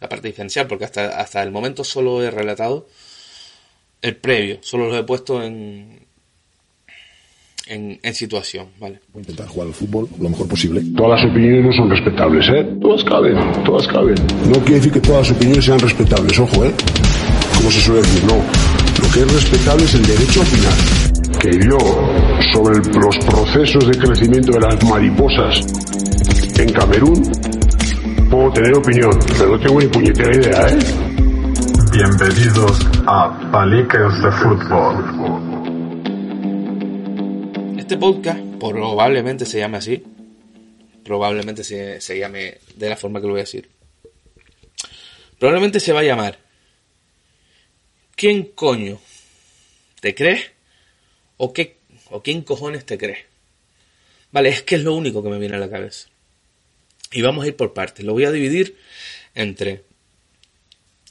la 0.00 0.08
parte 0.08 0.28
diferencial, 0.28 0.66
porque 0.66 0.84
hasta, 0.84 1.20
hasta 1.20 1.42
el 1.42 1.50
momento 1.50 1.84
solo 1.84 2.22
he 2.22 2.30
relatado 2.30 2.86
el 4.02 4.16
previo, 4.16 4.58
solo 4.62 4.88
lo 4.88 4.96
he 4.96 5.02
puesto 5.02 5.42
en, 5.42 6.06
en, 7.66 7.98
en, 8.02 8.14
situación, 8.14 8.68
¿vale? 8.78 9.00
Intentar 9.14 9.48
jugar 9.48 9.68
al 9.68 9.74
fútbol 9.74 10.08
lo 10.20 10.28
mejor 10.28 10.46
posible. 10.48 10.82
Todas 10.96 11.20
las 11.20 11.30
opiniones 11.30 11.64
no 11.64 11.72
son 11.72 11.90
respetables, 11.90 12.46
¿eh? 12.50 12.76
Todas 12.80 13.04
caben, 13.04 13.64
todas 13.64 13.88
caben. 13.88 14.14
No 14.46 14.60
quiere 14.60 14.76
decir 14.76 14.92
que 14.92 15.00
todas 15.00 15.28
las 15.28 15.36
opiniones 15.36 15.64
sean 15.64 15.80
respetables, 15.80 16.38
ojo, 16.38 16.64
¿eh? 16.64 16.72
Como 17.56 17.70
se 17.70 17.80
suele 17.80 18.02
decir, 18.02 18.24
no. 18.24 18.36
Lo 18.36 19.12
que 19.12 19.20
es 19.20 19.32
respetable 19.32 19.84
es 19.84 19.94
el 19.94 20.06
derecho 20.06 20.40
a 20.40 20.44
opinar 20.44 21.06
que 21.38 21.50
yo 21.68 21.78
sobre 22.52 22.78
los 22.98 23.16
procesos 23.18 23.86
de 23.88 23.98
crecimiento 23.98 24.52
de 24.52 24.60
las 24.60 24.84
mariposas 24.84 25.60
en 26.58 26.72
Camerún 26.72 27.22
puedo 28.30 28.52
tener 28.52 28.74
opinión, 28.74 29.18
pero 29.38 29.56
no 29.56 29.60
tengo 29.60 29.80
ni 29.80 29.86
puñetera 29.86 30.34
idea, 30.34 30.68
¿eh? 30.68 30.78
Bienvenidos 31.92 32.78
a 33.06 33.50
Paliques 33.50 34.22
de 34.22 34.32
Fútbol. 34.32 35.04
Este 37.78 37.96
podcast 37.96 38.40
probablemente 38.58 39.46
se 39.46 39.60
llame 39.60 39.78
así. 39.78 40.02
Probablemente 41.04 41.62
se, 41.62 42.00
se 42.00 42.18
llame 42.18 42.58
de 42.74 42.88
la 42.88 42.96
forma 42.96 43.20
que 43.20 43.26
lo 43.26 43.32
voy 43.32 43.40
a 43.40 43.44
decir. 43.44 43.70
Probablemente 45.38 45.80
se 45.80 45.92
va 45.92 46.00
a 46.00 46.04
llamar 46.04 46.38
¿Quién 48.16 48.52
coño 48.54 48.98
te 50.00 50.14
crees 50.14 50.52
¿O 51.36 51.52
qué, 51.52 51.75
o 52.10 52.22
quién 52.22 52.42
cojones 52.42 52.84
te 52.84 52.98
crees? 52.98 53.24
Vale, 54.32 54.48
es 54.50 54.62
que 54.62 54.76
es 54.76 54.82
lo 54.82 54.94
único 54.94 55.22
que 55.22 55.28
me 55.28 55.38
viene 55.38 55.56
a 55.56 55.60
la 55.60 55.70
cabeza. 55.70 56.08
Y 57.12 57.22
vamos 57.22 57.44
a 57.44 57.48
ir 57.48 57.56
por 57.56 57.72
partes. 57.72 58.04
Lo 58.04 58.12
voy 58.12 58.24
a 58.24 58.32
dividir 58.32 58.76
entre 59.34 59.84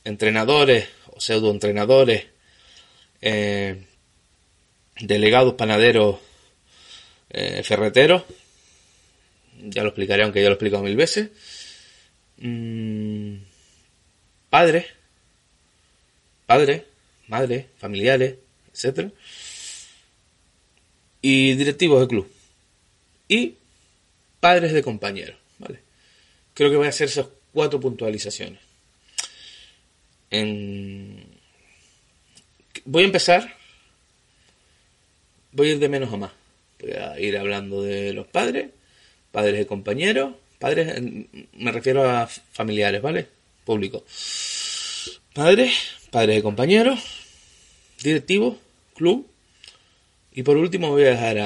entrenadores 0.04 0.88
o 1.08 1.20
pseudoentrenadores, 1.20 2.26
eh, 3.22 3.84
delegados 5.00 5.56
panaderos, 5.56 6.18
eh, 7.30 7.64
ferreteros. 7.64 8.24
Ya 9.60 9.82
lo 9.82 9.90
explicaré, 9.90 10.24
aunque 10.24 10.42
ya 10.42 10.50
lo 10.50 10.54
he 10.54 10.56
explicado 10.56 10.84
mil 10.84 10.96
veces. 10.96 11.30
Mm, 12.38 13.38
padres, 14.50 14.86
padres, 16.46 16.84
madres, 17.28 17.66
familiares, 17.78 18.36
etcétera 18.74 19.12
y 21.26 21.56
directivos 21.56 22.02
de 22.02 22.08
club. 22.08 22.32
Y 23.28 23.56
padres 24.40 24.74
de 24.74 24.84
compañeros. 24.84 25.38
¿vale? 25.58 25.80
Creo 26.54 26.70
que 26.70 26.78
voy 26.78 26.86
a 26.86 26.90
hacer 26.90 27.08
esas 27.08 27.28
cuatro 27.54 27.80
puntualizaciones. 27.80 28.60
Voy 32.86 33.04
a 33.04 33.06
empezar. 33.06 33.56
Voy 35.52 35.70
a 35.70 35.72
ir 35.72 35.80
de 35.80 35.90
menos 35.90 36.14
a 36.14 36.18
más. 36.18 36.32
Voy 36.80 36.92
a 36.92 37.20
ir 37.20 37.38
hablando 37.38 37.82
de 37.82 38.14
los 38.14 38.28
padres, 38.28 38.70
padres 39.32 39.58
de 39.58 39.66
compañeros, 39.66 40.34
Padres, 40.60 41.02
me 41.54 41.72
refiero 41.72 42.10
a 42.10 42.28
familiares, 42.28 43.02
¿vale? 43.02 43.28
Público. 43.66 44.04
Padres, 45.34 45.74
padres 46.12 46.38
de 46.38 46.44
compañeros, 46.44 47.00
directivos, 48.02 48.58
club. 48.96 49.28
Y 50.38 50.44
por 50.44 50.58
último 50.58 50.90
voy 50.90 51.06
a 51.06 51.12
dejar 51.12 51.40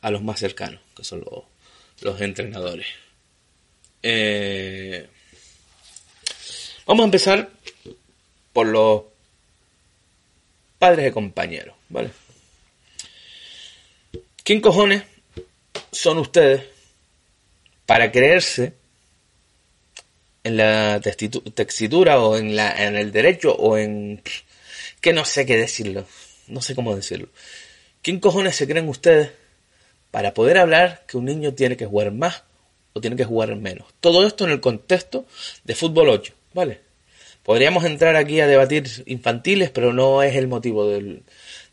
a, 0.00 0.10
los 0.12 0.22
más 0.22 0.38
cercanos, 0.38 0.80
que 0.96 1.02
son 1.02 1.18
los, 1.20 1.42
los 2.02 2.20
entrenadores. 2.20 2.86
Eh, 4.04 5.04
vamos 6.86 7.02
a 7.02 7.06
empezar 7.06 7.50
por 8.52 8.68
los 8.68 9.02
padres 10.78 11.06
de 11.06 11.12
compañeros, 11.12 11.74
¿vale? 11.88 12.10
¿Quién 14.44 14.60
cojones 14.60 15.02
son 15.90 16.18
ustedes 16.18 16.62
para 17.84 18.12
creerse 18.12 18.74
en 20.44 20.56
la 20.56 21.00
textura 21.00 22.20
o 22.20 22.36
en, 22.36 22.54
la, 22.54 22.86
en 22.86 22.94
el 22.94 23.10
derecho 23.10 23.56
o 23.56 23.76
en... 23.76 24.22
que 25.00 25.12
no 25.12 25.24
sé 25.24 25.44
qué 25.46 25.56
decirlo, 25.56 26.06
no 26.46 26.62
sé 26.62 26.76
cómo 26.76 26.94
decirlo. 26.94 27.28
¿Quién 28.06 28.20
cojones 28.20 28.54
se 28.54 28.68
creen 28.68 28.88
ustedes 28.88 29.32
para 30.12 30.32
poder 30.32 30.58
hablar 30.58 31.02
que 31.08 31.16
un 31.16 31.24
niño 31.24 31.54
tiene 31.54 31.76
que 31.76 31.86
jugar 31.86 32.12
más 32.12 32.44
o 32.92 33.00
tiene 33.00 33.16
que 33.16 33.24
jugar 33.24 33.56
menos? 33.56 33.88
Todo 33.98 34.24
esto 34.24 34.44
en 34.44 34.52
el 34.52 34.60
contexto 34.60 35.26
de 35.64 35.74
fútbol 35.74 36.10
8, 36.10 36.32
¿vale? 36.54 36.82
Podríamos 37.42 37.84
entrar 37.84 38.14
aquí 38.14 38.38
a 38.38 38.46
debatir 38.46 39.02
infantiles, 39.06 39.70
pero 39.70 39.92
no 39.92 40.22
es 40.22 40.36
el 40.36 40.46
motivo 40.46 40.86
del, 40.88 41.24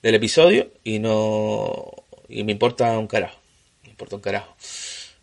del 0.01 0.15
episodio 0.15 0.71
y 0.83 0.97
no 0.97 2.03
y 2.27 2.43
me 2.43 2.53
importa 2.53 2.97
un 2.97 3.05
carajo. 3.05 3.37
Me 3.83 3.91
importa 3.91 4.15
un 4.15 4.21
carajo. 4.23 4.55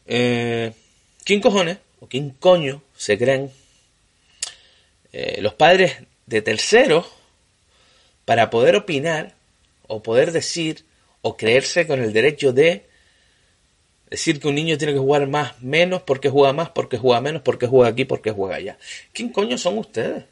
Eh, 0.07 0.73
¿Quién 1.25 1.41
cojones 1.41 1.79
o 1.99 2.07
quién 2.07 2.31
coño 2.31 2.85
se 2.97 3.19
creen 3.19 3.51
eh, 5.13 5.43
los 5.43 5.55
padres 5.55 5.97
de 6.27 6.41
terceros 6.41 7.07
para 8.25 8.49
poder 8.49 8.77
opinar 8.77 9.35
o 9.89 10.05
poder 10.05 10.31
decir 10.31 10.85
o 11.23 11.37
creerse 11.37 11.87
con 11.87 12.01
el 12.01 12.13
derecho 12.13 12.53
de 12.53 12.87
decir 14.11 14.41
que 14.41 14.49
un 14.49 14.57
niño 14.57 14.77
tiene 14.77 14.93
que 14.93 14.99
jugar 14.99 15.27
más, 15.29 15.61
menos, 15.63 16.03
porque 16.03 16.29
juega 16.29 16.53
más, 16.53 16.71
porque 16.71 16.99
juega 16.99 17.21
menos, 17.21 17.43
porque 17.43 17.67
juega 17.67 17.89
aquí, 17.89 18.05
porque 18.05 18.33
juega 18.33 18.57
allá? 18.57 18.79
¿Quién 19.13 19.31
coño 19.31 19.57
son 19.57 19.79
ustedes? 19.79 20.25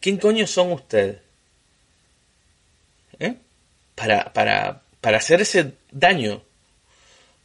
¿Quién 0.00 0.16
coño 0.16 0.46
son 0.46 0.72
ustedes? 0.72 1.18
¿Eh? 3.18 3.34
Para, 3.94 4.32
para, 4.32 4.82
para 5.00 5.18
hacer 5.18 5.42
ese 5.42 5.74
daño, 5.90 6.42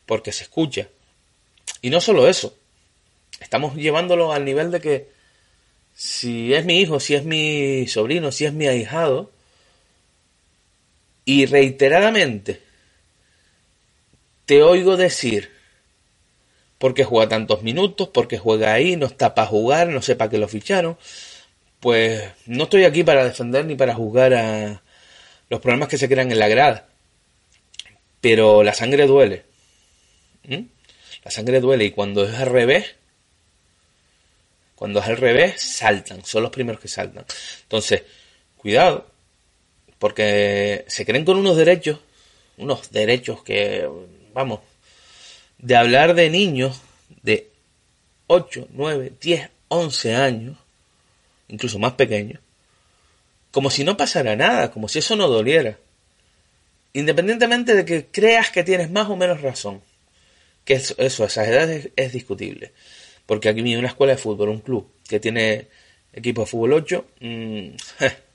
porque 0.05 0.31
se 0.31 0.43
escucha. 0.43 0.87
Y 1.81 1.89
no 1.89 1.99
solo 1.99 2.27
eso, 2.27 2.55
estamos 3.41 3.75
llevándolo 3.75 4.31
al 4.31 4.45
nivel 4.45 4.71
de 4.71 4.79
que 4.79 5.09
si 5.93 6.53
es 6.53 6.63
mi 6.63 6.79
hijo, 6.79 6.99
si 6.99 7.15
es 7.15 7.25
mi 7.25 7.87
sobrino, 7.87 8.31
si 8.31 8.45
es 8.45 8.53
mi 8.53 8.67
ahijado, 8.67 9.31
y 11.27 11.45
reiteradamente 11.45 12.61
te 14.45 14.63
oigo 14.63 14.95
decir, 14.95 15.51
porque 16.77 17.03
juega 17.03 17.27
tantos 17.27 17.63
minutos, 17.63 18.09
porque 18.13 18.37
juega 18.37 18.71
ahí, 18.71 18.95
no 18.95 19.07
está 19.07 19.35
para 19.35 19.45
jugar, 19.45 19.89
no 19.89 20.01
sé 20.01 20.15
para 20.15 20.29
qué 20.31 20.37
lo 20.37 20.47
ficharon, 20.47 20.97
pues 21.81 22.23
no 22.45 22.63
estoy 22.63 22.85
aquí 22.85 23.03
para 23.03 23.25
defender 23.25 23.65
ni 23.65 23.75
para 23.75 23.93
juzgar 23.93 24.33
a 24.35 24.81
los 25.49 25.59
problemas 25.59 25.89
que 25.89 25.97
se 25.97 26.07
crean 26.07 26.31
en 26.31 26.39
la 26.39 26.47
grada. 26.47 26.87
Pero 28.21 28.63
la 28.63 28.73
sangre 28.73 29.05
duele. 29.05 29.43
La 31.25 31.29
sangre 31.29 31.59
duele 31.59 31.83
y 31.83 31.91
cuando 31.91 32.23
es 32.23 32.35
al 32.35 32.47
revés, 32.47 32.95
cuando 34.75 35.01
es 35.01 35.07
al 35.07 35.17
revés, 35.17 35.61
saltan, 35.61 36.23
son 36.23 36.43
los 36.43 36.51
primeros 36.51 36.79
que 36.79 36.87
saltan. 36.87 37.25
Entonces, 37.63 38.03
cuidado, 38.55 39.16
porque 39.99 40.85
se 40.87 41.05
creen 41.05 41.25
con 41.25 41.37
unos 41.37 41.57
derechos, 41.57 41.99
unos 42.57 42.91
derechos 42.91 43.43
que, 43.43 43.87
vamos, 44.33 44.59
de 45.57 45.75
hablar 45.75 46.13
de 46.13 46.29
niños 46.29 46.81
de 47.23 47.49
8, 48.27 48.67
9, 48.71 49.13
10, 49.19 49.49
11 49.69 50.15
años, 50.15 50.57
incluso 51.47 51.79
más 51.79 51.93
pequeños, 51.93 52.39
como 53.51 53.69
si 53.69 53.83
no 53.83 53.97
pasara 53.97 54.35
nada, 54.35 54.71
como 54.71 54.87
si 54.87 54.99
eso 54.99 55.15
no 55.15 55.27
doliera. 55.27 55.77
Independientemente 56.93 57.73
de 57.73 57.85
que 57.85 58.05
creas 58.05 58.51
que 58.51 58.63
tienes 58.63 58.91
más 58.91 59.09
o 59.09 59.15
menos 59.15 59.41
razón, 59.41 59.81
que 60.65 60.73
eso, 60.73 60.95
eso 60.97 61.23
a 61.23 61.27
esas 61.27 61.47
edades 61.47 61.89
es, 61.95 62.13
discutible. 62.13 62.71
Porque 63.25 63.49
aquí 63.49 63.61
hay 63.61 63.75
una 63.75 63.87
escuela 63.87 64.13
de 64.13 64.19
fútbol, 64.19 64.49
un 64.49 64.59
club 64.59 64.87
que 65.07 65.19
tiene 65.19 65.67
equipo 66.13 66.41
de 66.41 66.47
fútbol 66.47 66.73
8, 66.73 67.05
mm, 67.21 67.67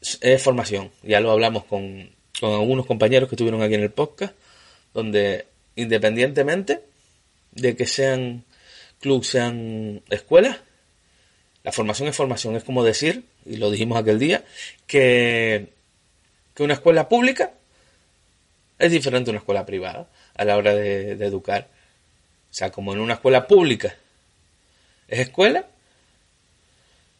es 0.00 0.42
formación. 0.42 0.90
Ya 1.02 1.20
lo 1.20 1.30
hablamos 1.30 1.64
con, 1.64 2.10
con 2.40 2.52
algunos 2.52 2.86
compañeros 2.86 3.28
que 3.28 3.34
estuvieron 3.34 3.62
aquí 3.62 3.74
en 3.74 3.82
el 3.82 3.90
podcast, 3.90 4.34
donde 4.94 5.46
independientemente 5.76 6.80
de 7.52 7.76
que 7.76 7.86
sean 7.86 8.44
club, 9.00 9.24
sean 9.24 10.02
escuelas, 10.10 10.58
la 11.64 11.72
formación 11.72 12.08
es 12.08 12.16
formación. 12.16 12.56
Es 12.56 12.64
como 12.64 12.84
decir, 12.84 13.24
y 13.44 13.56
lo 13.56 13.70
dijimos 13.70 13.98
aquel 13.98 14.18
día, 14.18 14.44
que 14.86 15.68
que 16.58 16.64
una 16.64 16.74
escuela 16.74 17.08
pública 17.08 17.52
es 18.80 18.90
diferente 18.90 19.30
a 19.30 19.32
una 19.32 19.38
escuela 19.38 19.64
privada 19.64 20.08
a 20.34 20.44
la 20.44 20.56
hora 20.56 20.74
de, 20.74 21.12
educar. 21.12 21.68
O 22.50 22.52
sea, 22.52 22.72
como 22.72 22.92
en 22.92 22.98
una 22.98 23.14
escuela 23.14 23.46
pública 23.46 23.94
es 25.06 25.20
escuela, 25.20 25.66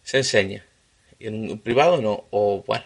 se 0.03 0.17
enseña. 0.17 0.65
Y 1.19 1.27
en 1.27 1.59
privado 1.59 2.01
no. 2.01 2.25
O 2.31 2.63
bueno, 2.67 2.85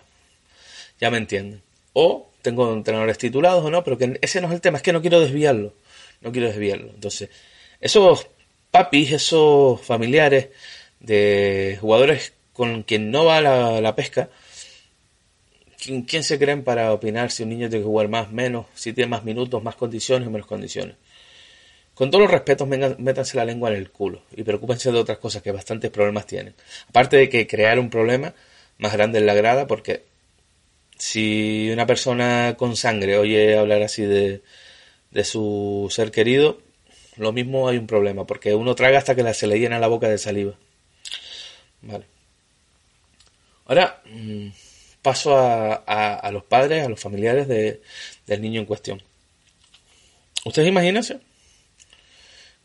ya 1.00 1.10
me 1.10 1.18
entienden. 1.18 1.62
O 1.92 2.30
tengo 2.42 2.72
entrenadores 2.72 3.18
titulados 3.18 3.64
o 3.64 3.70
no, 3.70 3.84
pero 3.84 3.98
que 3.98 4.18
ese 4.20 4.40
no 4.40 4.48
es 4.48 4.54
el 4.54 4.60
tema. 4.60 4.78
Es 4.78 4.82
que 4.82 4.92
no 4.92 5.00
quiero 5.00 5.20
desviarlo. 5.20 5.74
No 6.20 6.32
quiero 6.32 6.48
desviarlo. 6.48 6.90
Entonces, 6.94 7.30
esos 7.80 8.26
papis, 8.70 9.12
esos 9.12 9.80
familiares 9.80 10.48
de 11.00 11.78
jugadores 11.80 12.32
con 12.52 12.82
quien 12.82 13.10
no 13.10 13.24
va 13.24 13.40
la, 13.40 13.94
pesca, 13.94 14.30
¿quién, 15.78 16.22
se 16.22 16.38
creen 16.38 16.62
para 16.64 16.92
opinar 16.92 17.30
si 17.30 17.42
un 17.42 17.50
niño 17.50 17.68
tiene 17.68 17.82
que 17.82 17.88
jugar 17.88 18.08
más, 18.08 18.30
menos, 18.30 18.66
si 18.74 18.92
tiene 18.92 19.08
más 19.08 19.24
minutos, 19.24 19.62
más 19.62 19.74
condiciones 19.74 20.28
o 20.28 20.30
menos 20.30 20.46
condiciones? 20.46 20.96
Con 21.94 22.10
todos 22.10 22.22
los 22.22 22.30
respetos, 22.30 22.66
métanse 22.66 23.36
la 23.36 23.44
lengua 23.44 23.70
en 23.70 23.76
el 23.76 23.90
culo 23.90 24.22
y 24.34 24.42
preocúpense 24.42 24.90
de 24.90 24.98
otras 24.98 25.18
cosas 25.18 25.42
que 25.42 25.52
bastantes 25.52 25.90
problemas 25.90 26.26
tienen. 26.26 26.54
Aparte 26.88 27.16
de 27.16 27.28
que 27.28 27.46
crear 27.46 27.78
un 27.78 27.90
problema 27.90 28.34
más 28.78 28.92
grande 28.94 29.18
en 29.18 29.26
la 29.26 29.34
grada, 29.34 29.66
porque 29.66 30.04
si 30.96 31.70
una 31.70 31.86
persona 31.86 32.54
con 32.56 32.76
sangre 32.76 33.18
oye 33.18 33.58
hablar 33.58 33.82
así 33.82 34.02
de, 34.02 34.42
de 35.10 35.24
su 35.24 35.88
ser 35.90 36.10
querido, 36.10 36.60
lo 37.16 37.32
mismo 37.32 37.68
hay 37.68 37.76
un 37.76 37.86
problema, 37.86 38.26
porque 38.26 38.54
uno 38.54 38.74
traga 38.74 38.98
hasta 38.98 39.14
que 39.14 39.34
se 39.34 39.46
le 39.46 39.58
llena 39.58 39.78
la 39.78 39.88
boca 39.88 40.08
de 40.08 40.18
saliva. 40.18 40.54
Vale. 41.82 42.06
Ahora, 43.66 44.02
mm, 44.06 44.48
paso 45.02 45.36
a, 45.36 46.30
los 46.32 46.44
padres, 46.44 46.84
a 46.84 46.88
los 46.88 47.00
familiares 47.00 47.48
del 47.48 48.40
niño 48.40 48.60
en 48.60 48.66
cuestión. 48.66 49.02
Ustedes 50.44 50.68
imagínense 50.68 51.20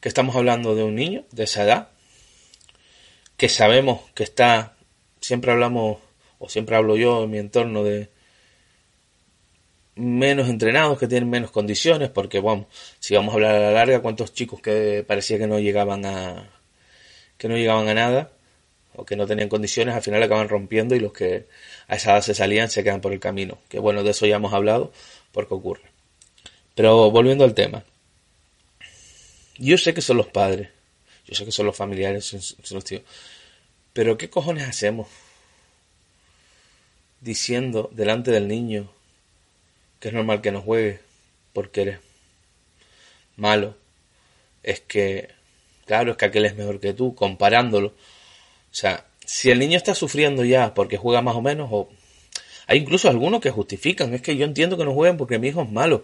estamos 0.08 0.36
hablando 0.36 0.76
de 0.76 0.84
un 0.84 0.96
niño 0.96 1.26
de 1.32 1.44
esa 1.44 1.64
edad, 1.64 1.90
que 3.38 3.50
sabemos 3.50 4.02
que 4.14 4.24
está, 4.24 4.76
siempre 5.22 5.52
hablamos, 5.52 6.00
o 6.40 6.50
siempre 6.50 6.76
hablo 6.76 6.98
yo 6.98 7.24
en 7.24 7.32
mi 7.32 7.38
entorno 7.38 7.84
de 7.84 8.10
menos 9.96 10.50
entrenados, 10.50 11.00
que 11.00 11.08
tienen 11.08 11.30
menos 11.30 11.52
condiciones, 11.52 12.10
porque 12.10 12.40
bueno, 12.40 12.68
si 13.00 13.16
vamos 13.16 13.34
a 13.34 13.36
hablar 13.36 13.56
a 13.56 13.60
la 13.60 13.72
larga, 13.72 14.02
cuántos 14.02 14.34
chicos 14.34 14.62
que 14.62 15.04
parecía 15.08 15.38
que 15.38 15.48
no 15.48 15.60
llegaban 15.60 16.06
a 16.06 16.50
que 17.38 17.48
no 17.48 17.56
llegaban 17.56 17.88
a 17.88 17.94
nada, 17.94 18.32
o 18.98 19.06
que 19.06 19.16
no 19.16 19.28
tenían 19.28 19.48
condiciones, 19.48 19.96
al 19.96 20.02
final 20.02 20.22
acaban 20.24 20.50
rompiendo 20.50 20.96
y 20.96 21.00
los 21.00 21.14
que 21.14 21.48
a 21.88 21.96
esa 21.96 22.14
edad 22.14 22.22
se 22.22 22.34
salían 22.34 22.70
se 22.70 22.84
quedan 22.84 23.00
por 23.00 23.14
el 23.14 23.20
camino. 23.20 23.60
Que 23.70 23.80
bueno, 23.80 24.04
de 24.04 24.12
eso 24.12 24.26
ya 24.26 24.38
hemos 24.38 24.54
hablado, 24.54 24.92
porque 25.32 25.54
ocurre. 25.54 25.84
Pero 26.76 27.12
volviendo 27.12 27.44
al 27.44 27.54
tema. 27.54 27.84
Yo 29.58 29.78
sé 29.78 29.94
que 29.94 30.02
son 30.02 30.18
los 30.18 30.28
padres, 30.28 30.70
yo 31.26 31.36
sé 31.36 31.46
que 31.46 31.52
son 31.52 31.66
los 31.66 31.76
familiares, 31.76 32.26
son, 32.26 32.42
los 32.72 32.84
tíos. 32.84 33.02
Pero 33.94 34.18
¿qué 34.18 34.30
cojones 34.30 34.68
hacemos 34.68 35.08
diciendo 37.22 37.90
delante 37.94 38.32
del 38.32 38.48
niño 38.48 38.92
que 40.00 40.10
es 40.10 40.14
normal 40.14 40.42
que 40.42 40.52
no 40.52 40.62
juegue 40.62 41.00
porque 41.54 41.82
eres 41.82 42.00
malo? 43.36 43.76
Es 44.64 44.82
que, 44.82 45.30
claro, 45.86 46.12
es 46.12 46.18
que 46.18 46.26
aquel 46.26 46.46
es 46.46 46.56
mejor 46.56 46.80
que 46.80 46.94
tú, 46.94 47.16
comparándolo 47.16 47.94
o 48.72 48.80
sea, 48.80 49.06
si 49.26 49.50
el 49.50 49.58
niño 49.58 49.76
está 49.76 49.96
sufriendo 49.96 50.46
ya 50.46 50.76
porque 50.76 50.98
juega 50.98 51.24
más 51.24 51.36
o 51.36 51.42
menos, 51.42 51.68
o 51.72 51.90
hay 52.68 52.78
incluso 52.78 53.10
algunos 53.10 53.42
que 53.42 53.50
justifican, 53.50 54.14
es 54.14 54.22
que 54.22 54.36
yo 54.36 54.46
entiendo 54.46 54.78
que 54.78 54.86
no 54.86 54.94
jueguen 54.94 55.18
porque 55.18 55.40
mi 55.40 55.48
hijo 55.48 55.64
es 55.64 55.72
malo, 55.72 56.04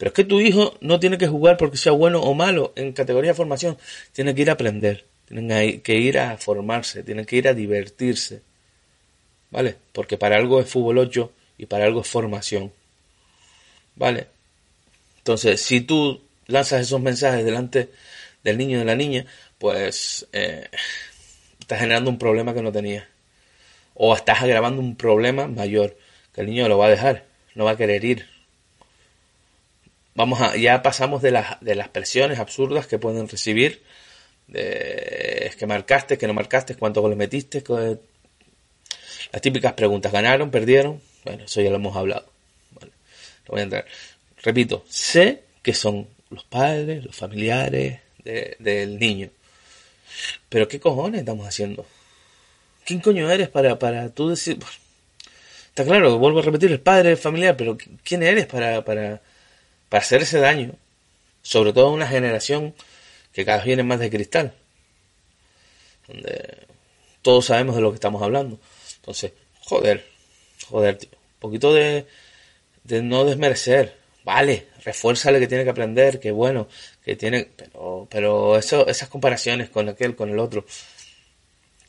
Pero 0.00 0.08
es 0.08 0.14
que 0.14 0.24
tu 0.24 0.40
hijo 0.40 0.78
no 0.80 0.98
tiene 0.98 1.18
que 1.18 1.28
jugar 1.28 1.58
porque 1.58 1.76
sea 1.76 1.92
bueno 1.92 2.22
o 2.22 2.32
malo 2.32 2.72
en 2.74 2.94
categoría 2.94 3.32
de 3.32 3.34
formación. 3.34 3.76
Tiene 4.12 4.34
que 4.34 4.40
ir 4.40 4.48
a 4.48 4.54
aprender, 4.54 5.04
tiene 5.28 5.82
que 5.82 5.94
ir 5.96 6.18
a 6.18 6.38
formarse, 6.38 7.02
tiene 7.02 7.26
que 7.26 7.36
ir 7.36 7.46
a 7.46 7.52
divertirse. 7.52 8.40
¿Vale? 9.50 9.76
Porque 9.92 10.16
para 10.16 10.36
algo 10.36 10.58
es 10.58 10.70
fútbol 10.70 10.96
8 10.96 11.30
y 11.58 11.66
para 11.66 11.84
algo 11.84 12.00
es 12.00 12.06
formación. 12.06 12.72
¿Vale? 13.94 14.28
Entonces, 15.18 15.60
si 15.60 15.82
tú 15.82 16.22
lanzas 16.46 16.80
esos 16.80 17.02
mensajes 17.02 17.44
delante 17.44 17.90
del 18.42 18.56
niño 18.56 18.76
y 18.76 18.78
de 18.78 18.86
la 18.86 18.96
niña, 18.96 19.26
pues 19.58 20.26
eh, 20.32 20.66
estás 21.60 21.78
generando 21.78 22.08
un 22.08 22.18
problema 22.18 22.54
que 22.54 22.62
no 22.62 22.72
tenías. 22.72 23.04
O 23.92 24.16
estás 24.16 24.40
agravando 24.40 24.80
un 24.80 24.96
problema 24.96 25.46
mayor, 25.46 25.98
que 26.34 26.40
el 26.40 26.46
niño 26.46 26.68
lo 26.68 26.78
va 26.78 26.86
a 26.86 26.90
dejar, 26.90 27.26
no 27.54 27.66
va 27.66 27.72
a 27.72 27.76
querer 27.76 28.02
ir. 28.02 28.29
Vamos 30.14 30.40
a, 30.40 30.56
ya 30.56 30.82
pasamos 30.82 31.22
de 31.22 31.30
las, 31.30 31.60
de 31.60 31.74
las 31.74 31.88
presiones 31.88 32.38
absurdas 32.38 32.86
que 32.86 32.98
pueden 32.98 33.28
recibir. 33.28 33.82
Es 34.52 35.54
que 35.56 35.66
marcaste, 35.66 36.18
que 36.18 36.26
no 36.26 36.34
marcaste, 36.34 36.74
cuántos 36.74 37.02
goles 37.02 37.16
metiste. 37.16 37.62
Las 39.32 39.42
típicas 39.42 39.74
preguntas, 39.74 40.10
¿ganaron, 40.12 40.50
perdieron? 40.50 41.00
Bueno, 41.24 41.44
eso 41.44 41.60
ya 41.60 41.70
lo 41.70 41.76
hemos 41.76 41.96
hablado. 41.96 42.26
Vale, 42.72 42.92
no 43.46 43.52
voy 43.52 43.60
a 43.60 43.62
entrar. 43.62 43.86
Repito, 44.42 44.84
sé 44.88 45.44
que 45.62 45.74
son 45.74 46.08
los 46.30 46.44
padres, 46.44 47.04
los 47.04 47.14
familiares 47.14 48.00
del 48.24 48.98
niño. 48.98 49.30
Pero 50.48 50.66
¿qué 50.66 50.80
cojones 50.80 51.20
estamos 51.20 51.46
haciendo? 51.46 51.86
¿Quién 52.84 53.00
coño 53.00 53.30
eres 53.30 53.48
para, 53.48 53.78
para 53.78 54.08
tú 54.10 54.30
decir... 54.30 54.58
está 55.68 55.84
claro, 55.84 56.18
vuelvo 56.18 56.40
a 56.40 56.42
repetir, 56.42 56.72
el 56.72 56.80
padre, 56.80 57.10
el 57.12 57.16
familiar, 57.16 57.56
pero 57.56 57.78
¿quién 58.02 58.22
eres 58.22 58.46
para, 58.46 58.84
para, 58.84 59.20
para 59.90 60.02
hacer 60.02 60.22
ese 60.22 60.38
daño? 60.38 60.72
Sobre 61.42 61.74
todo 61.74 61.88
a 61.88 61.92
una 61.92 62.06
generación 62.06 62.74
que 63.34 63.44
cada 63.44 63.58
vez 63.58 63.66
viene 63.66 63.82
más 63.82 64.00
de 64.00 64.08
cristal. 64.08 64.54
Donde 66.08 66.66
todos 67.20 67.46
sabemos 67.46 67.76
de 67.76 67.82
lo 67.82 67.90
que 67.90 67.96
estamos 67.96 68.22
hablando. 68.22 68.58
Entonces, 68.96 69.32
joder, 69.60 70.06
joder, 70.66 70.96
tío. 70.96 71.10
Un 71.12 71.40
poquito 71.40 71.74
de, 71.74 72.06
de 72.84 73.02
no 73.02 73.24
desmerecer. 73.24 73.98
Vale, 74.24 74.68
refuérzale 74.84 75.40
que 75.40 75.46
tiene 75.46 75.64
que 75.64 75.70
aprender, 75.70 76.20
que 76.20 76.30
bueno, 76.30 76.68
que 77.04 77.16
tiene, 77.16 77.48
pero, 77.56 78.06
pero 78.10 78.56
eso, 78.58 78.86
esas 78.86 79.08
comparaciones 79.08 79.70
con 79.70 79.88
aquel, 79.88 80.14
con 80.14 80.30
el 80.30 80.38
otro, 80.38 80.64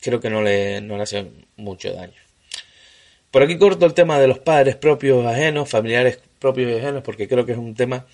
creo 0.00 0.20
que 0.20 0.30
no 0.30 0.42
le, 0.42 0.80
no 0.80 0.96
le 0.96 1.02
hacen 1.02 1.46
mucho 1.56 1.92
daño. 1.92 2.20
Por 3.30 3.42
aquí 3.42 3.58
corto 3.58 3.86
el 3.86 3.94
tema 3.94 4.18
de 4.18 4.28
los 4.28 4.38
padres 4.38 4.76
propios 4.76 5.24
ajenos, 5.26 5.68
familiares 5.68 6.20
propios 6.42 6.82
y 6.82 7.00
porque 7.00 7.28
creo 7.28 7.46
que 7.46 7.52
es 7.52 7.58
un 7.58 7.74
tema 7.74 8.04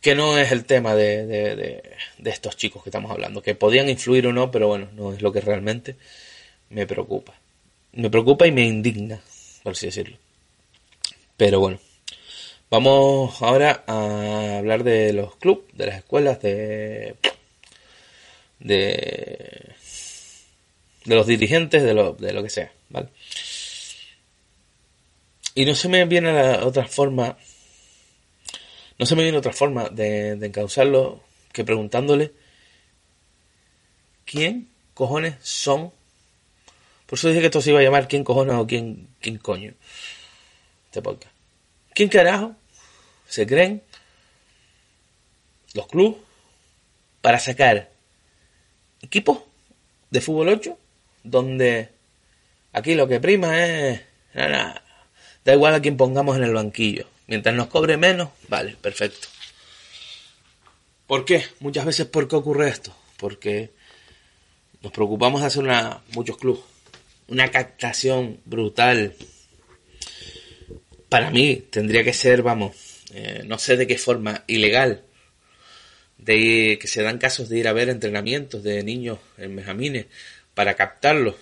que 0.00 0.16
no 0.16 0.36
es 0.36 0.50
el 0.50 0.64
tema 0.64 0.96
de, 0.96 1.26
de, 1.26 2.30
estos 2.30 2.56
chicos 2.56 2.82
que 2.82 2.90
estamos 2.90 3.12
hablando, 3.12 3.40
que 3.40 3.54
podían 3.54 3.88
influir 3.88 4.26
o 4.26 4.32
no, 4.32 4.50
pero 4.50 4.66
bueno, 4.66 4.88
no 4.94 5.12
es 5.12 5.22
lo 5.22 5.32
que 5.32 5.40
realmente 5.40 5.94
me 6.70 6.86
preocupa. 6.86 7.34
Me 7.92 8.10
preocupa 8.10 8.46
y 8.48 8.52
me 8.52 8.64
indigna, 8.64 9.20
por 9.62 9.72
así 9.72 9.86
decirlo. 9.86 10.16
Pero 11.36 11.60
bueno. 11.60 11.78
Vamos 12.68 13.42
ahora 13.42 13.84
a 13.86 14.58
hablar 14.58 14.82
de 14.82 15.12
los 15.12 15.36
clubes, 15.36 15.66
de 15.74 15.86
las 15.86 15.98
escuelas, 15.98 16.40
de, 16.40 17.16
de, 18.60 19.74
de 21.04 21.14
los 21.14 21.26
dirigentes, 21.26 21.82
de 21.82 21.92
lo, 21.92 22.14
de 22.14 22.32
lo 22.32 22.42
que 22.42 22.48
sea. 22.48 22.72
Y 25.54 25.64
no 25.64 25.74
se 25.74 25.88
me 25.88 26.04
viene 26.06 26.32
la 26.32 26.64
otra 26.64 26.86
forma, 26.86 27.36
no 28.98 29.06
se 29.06 29.16
me 29.16 29.22
viene 29.22 29.38
otra 29.38 29.52
forma 29.52 29.88
de, 29.90 30.36
de 30.36 30.46
encauzarlo 30.46 31.22
que 31.52 31.64
preguntándole 31.64 32.32
quién 34.24 34.68
cojones 34.94 35.34
son. 35.42 35.92
Por 37.06 37.18
eso 37.18 37.28
dije 37.28 37.40
que 37.40 37.46
esto 37.46 37.60
se 37.60 37.70
iba 37.70 37.80
a 37.80 37.82
llamar 37.82 38.08
quién 38.08 38.24
cojones 38.24 38.54
o 38.54 38.66
quién, 38.66 39.08
quién 39.20 39.36
coño. 39.36 39.74
Este 40.86 41.02
podcast. 41.02 41.34
¿Quién 41.94 42.08
carajo 42.08 42.54
se 43.28 43.46
creen 43.46 43.82
los 45.74 45.86
clubes 45.86 46.18
para 47.20 47.38
sacar 47.38 47.90
equipos 49.00 49.38
de 50.10 50.20
fútbol 50.20 50.48
8 50.48 50.78
donde 51.24 51.90
aquí 52.72 52.94
lo 52.94 53.08
que 53.08 53.20
prima 53.20 53.64
es 53.64 54.02
da 55.44 55.54
igual 55.54 55.74
a 55.74 55.82
quien 55.82 55.96
pongamos 55.96 56.36
en 56.36 56.44
el 56.44 56.54
banquillo 56.54 57.06
mientras 57.26 57.54
nos 57.54 57.68
cobre 57.68 57.96
menos 57.96 58.30
vale 58.48 58.76
perfecto 58.80 59.28
¿por 61.06 61.24
qué? 61.24 61.44
muchas 61.60 61.84
veces 61.84 62.06
¿por 62.06 62.28
qué 62.28 62.36
ocurre 62.36 62.68
esto? 62.68 62.94
porque 63.16 63.70
nos 64.82 64.92
preocupamos 64.92 65.40
de 65.40 65.46
hacer 65.46 65.62
una, 65.62 66.02
muchos 66.14 66.36
clubes 66.36 66.62
una 67.28 67.50
captación 67.50 68.40
brutal 68.44 69.14
para 71.08 71.30
mí 71.30 71.56
tendría 71.70 72.04
que 72.04 72.12
ser 72.12 72.42
vamos 72.42 72.92
eh, 73.14 73.42
no 73.44 73.58
sé 73.58 73.76
de 73.76 73.86
qué 73.86 73.98
forma 73.98 74.44
ilegal, 74.46 75.02
de 76.16 76.78
que 76.80 76.88
se 76.88 77.02
dan 77.02 77.18
casos 77.18 77.48
de 77.48 77.58
ir 77.58 77.68
a 77.68 77.72
ver 77.72 77.90
entrenamientos 77.90 78.62
de 78.62 78.82
niños 78.82 79.18
en 79.36 79.54
Mejamines 79.54 80.06
para 80.54 80.74
captarlos. 80.74 81.34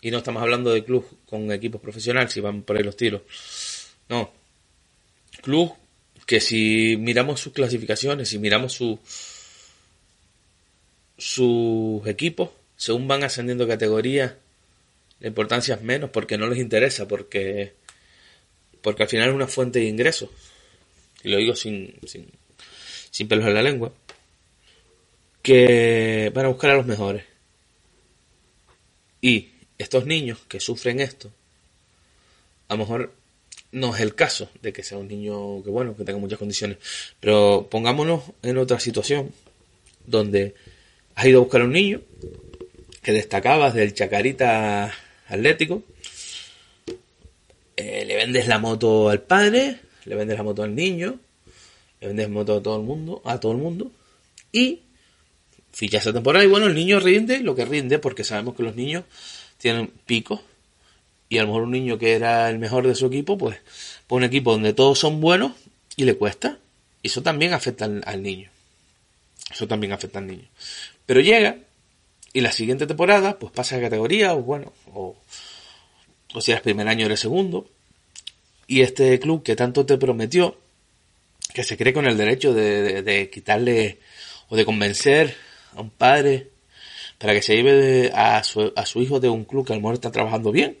Y 0.00 0.10
no 0.10 0.18
estamos 0.18 0.42
hablando 0.42 0.72
de 0.72 0.84
club 0.84 1.06
con 1.26 1.50
equipos 1.50 1.80
profesionales, 1.80 2.32
si 2.32 2.40
van 2.40 2.62
por 2.62 2.76
ahí 2.76 2.82
los 2.82 2.96
tiros. 2.96 3.22
No. 4.08 4.32
Club 5.42 5.72
que 6.26 6.40
si 6.40 6.96
miramos 6.98 7.40
sus 7.40 7.52
clasificaciones, 7.52 8.28
si 8.28 8.38
miramos 8.38 8.72
su, 8.72 8.98
sus 11.16 12.06
equipos, 12.06 12.50
según 12.76 13.06
van 13.06 13.22
ascendiendo 13.22 13.66
categorías, 13.66 14.34
la 15.20 15.28
importancia 15.28 15.76
es 15.76 15.82
menos 15.82 16.10
porque 16.10 16.36
no 16.36 16.48
les 16.48 16.58
interesa, 16.58 17.06
porque, 17.06 17.74
porque 18.82 19.04
al 19.04 19.08
final 19.08 19.28
es 19.28 19.34
una 19.34 19.46
fuente 19.46 19.78
de 19.78 19.86
ingresos 19.86 20.30
y 21.22 21.30
lo 21.30 21.38
digo 21.38 21.54
sin, 21.54 21.94
sin, 22.06 22.28
sin 23.10 23.28
pelos 23.28 23.46
en 23.46 23.54
la 23.54 23.62
lengua, 23.62 23.92
que 25.42 26.30
van 26.34 26.46
a 26.46 26.48
buscar 26.48 26.70
a 26.70 26.76
los 26.76 26.86
mejores. 26.86 27.24
Y 29.20 29.50
estos 29.78 30.06
niños 30.06 30.38
que 30.48 30.60
sufren 30.60 31.00
esto, 31.00 31.30
a 32.68 32.74
lo 32.74 32.78
mejor 32.78 33.12
no 33.72 33.94
es 33.94 34.00
el 34.00 34.14
caso 34.14 34.48
de 34.62 34.72
que 34.72 34.82
sea 34.82 34.98
un 34.98 35.08
niño 35.08 35.62
que 35.62 35.70
bueno, 35.70 35.96
que 35.96 36.04
tenga 36.04 36.18
muchas 36.18 36.38
condiciones, 36.38 36.78
pero 37.20 37.68
pongámonos 37.70 38.22
en 38.42 38.58
otra 38.58 38.80
situación 38.80 39.32
donde 40.06 40.54
has 41.14 41.26
ido 41.26 41.40
a 41.40 41.42
buscar 41.42 41.60
a 41.62 41.64
un 41.64 41.72
niño 41.72 42.00
que 43.02 43.12
destacabas 43.12 43.74
del 43.74 43.94
chacarita 43.94 44.92
atlético, 45.28 45.82
eh, 47.76 48.04
le 48.06 48.16
vendes 48.16 48.48
la 48.48 48.58
moto 48.58 49.10
al 49.10 49.22
padre, 49.22 49.80
le 50.04 50.14
vendes 50.14 50.36
la 50.36 50.42
moto 50.42 50.62
al 50.62 50.74
niño, 50.74 51.18
le 52.00 52.08
vendes 52.08 52.28
moto 52.28 52.56
a 52.56 52.62
todo 52.62 52.76
el 52.78 52.82
mundo, 52.82 53.22
a 53.24 53.38
todo 53.38 53.52
el 53.52 53.58
mundo, 53.58 53.90
y 54.52 54.80
fichas 55.72 56.02
esa 56.02 56.12
temporada 56.12 56.44
y 56.44 56.48
bueno, 56.48 56.66
el 56.66 56.74
niño 56.74 57.00
rinde 57.00 57.40
lo 57.40 57.54
que 57.54 57.64
rinde, 57.64 57.98
porque 57.98 58.24
sabemos 58.24 58.56
que 58.56 58.62
los 58.62 58.76
niños 58.76 59.04
tienen 59.58 59.92
picos, 60.06 60.40
y 61.28 61.38
a 61.38 61.42
lo 61.42 61.48
mejor 61.48 61.62
un 61.62 61.72
niño 61.72 61.98
que 61.98 62.14
era 62.14 62.48
el 62.50 62.58
mejor 62.58 62.86
de 62.86 62.94
su 62.94 63.06
equipo, 63.06 63.36
pues, 63.36 63.58
pone 64.06 64.26
un 64.26 64.30
equipo 64.30 64.52
donde 64.52 64.72
todos 64.72 64.98
son 64.98 65.20
buenos 65.20 65.52
y 65.96 66.04
le 66.04 66.16
cuesta. 66.16 66.58
Y 67.02 67.08
eso 67.08 67.22
también 67.22 67.52
afecta 67.52 67.84
al, 67.84 68.22
niño. 68.22 68.50
Eso 69.50 69.66
también 69.66 69.92
afecta 69.92 70.18
al 70.18 70.26
niño. 70.26 70.48
Pero 71.04 71.20
llega 71.20 71.58
y 72.32 72.40
la 72.40 72.52
siguiente 72.52 72.86
temporada, 72.86 73.38
pues 73.38 73.52
pasa 73.52 73.76
de 73.76 73.82
categoría, 73.82 74.34
o 74.34 74.42
bueno, 74.42 74.72
o, 74.92 75.16
o 76.34 76.40
si 76.40 76.52
eres 76.52 76.62
primer 76.62 76.86
año 76.86 77.06
eres 77.06 77.20
segundo, 77.20 77.68
y 78.66 78.82
este 78.82 79.18
club 79.20 79.42
que 79.42 79.56
tanto 79.56 79.86
te 79.86 79.96
prometió, 79.98 80.58
que 81.54 81.64
se 81.64 81.76
cree 81.76 81.92
con 81.92 82.06
el 82.06 82.16
derecho 82.16 82.52
de, 82.52 83.30
quitarle 83.32 83.98
o 84.48 84.56
de 84.56 84.64
convencer 84.64 85.36
a 85.74 85.80
un 85.80 85.90
padre 85.90 86.50
para 87.18 87.32
que 87.32 87.42
se 87.42 87.56
lleve 87.56 88.10
a, 88.14 88.42
su, 88.44 88.72
a 88.74 88.86
su 88.86 89.02
hijo 89.02 89.20
de 89.20 89.28
un 89.28 89.44
club 89.44 89.66
que 89.66 89.72
a 89.72 89.76
lo 89.76 89.82
mejor 89.82 89.94
está 89.94 90.12
trabajando 90.12 90.52
bien. 90.52 90.76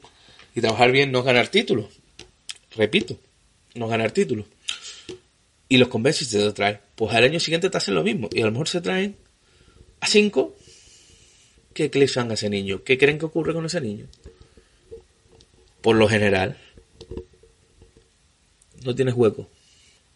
Y 0.54 0.60
trabajar 0.60 0.92
bien 0.92 1.12
no 1.12 1.20
es 1.20 1.24
ganar 1.24 1.48
títulos. 1.48 1.86
Repito, 2.74 3.18
no 3.74 3.86
es 3.86 3.90
ganar 3.90 4.10
títulos. 4.10 4.46
Y 5.68 5.78
los 5.78 5.88
convence 5.88 6.24
y 6.24 6.26
se 6.26 6.38
lo. 6.38 6.80
Pues 6.94 7.14
al 7.14 7.24
año 7.24 7.40
siguiente 7.40 7.70
te 7.70 7.76
hacen 7.76 7.94
lo 7.94 8.02
mismo. 8.02 8.28
Y 8.32 8.42
a 8.42 8.46
lo 8.46 8.52
mejor 8.52 8.68
se 8.68 8.80
traen 8.80 9.16
a 10.00 10.06
cinco. 10.06 10.54
¿Qué, 11.72 11.90
le 11.92 12.06
a 12.30 12.34
ese 12.34 12.48
niño? 12.48 12.82
¿Qué 12.84 12.96
creen 12.96 13.18
que 13.18 13.26
ocurre 13.26 13.52
con 13.52 13.66
ese 13.66 13.80
niño? 13.80 14.06
Por 15.82 15.96
lo 15.96 16.08
general, 16.08 16.56
no 18.82 18.94
tienes 18.94 19.14
hueco. 19.14 19.48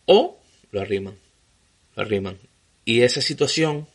O 0.07 0.39
lo 0.71 0.81
arriman, 0.81 1.15
lo 1.97 2.03
arriman. 2.03 2.39
Y 2.87 3.03
esa 3.03 3.21
situación 3.21 3.87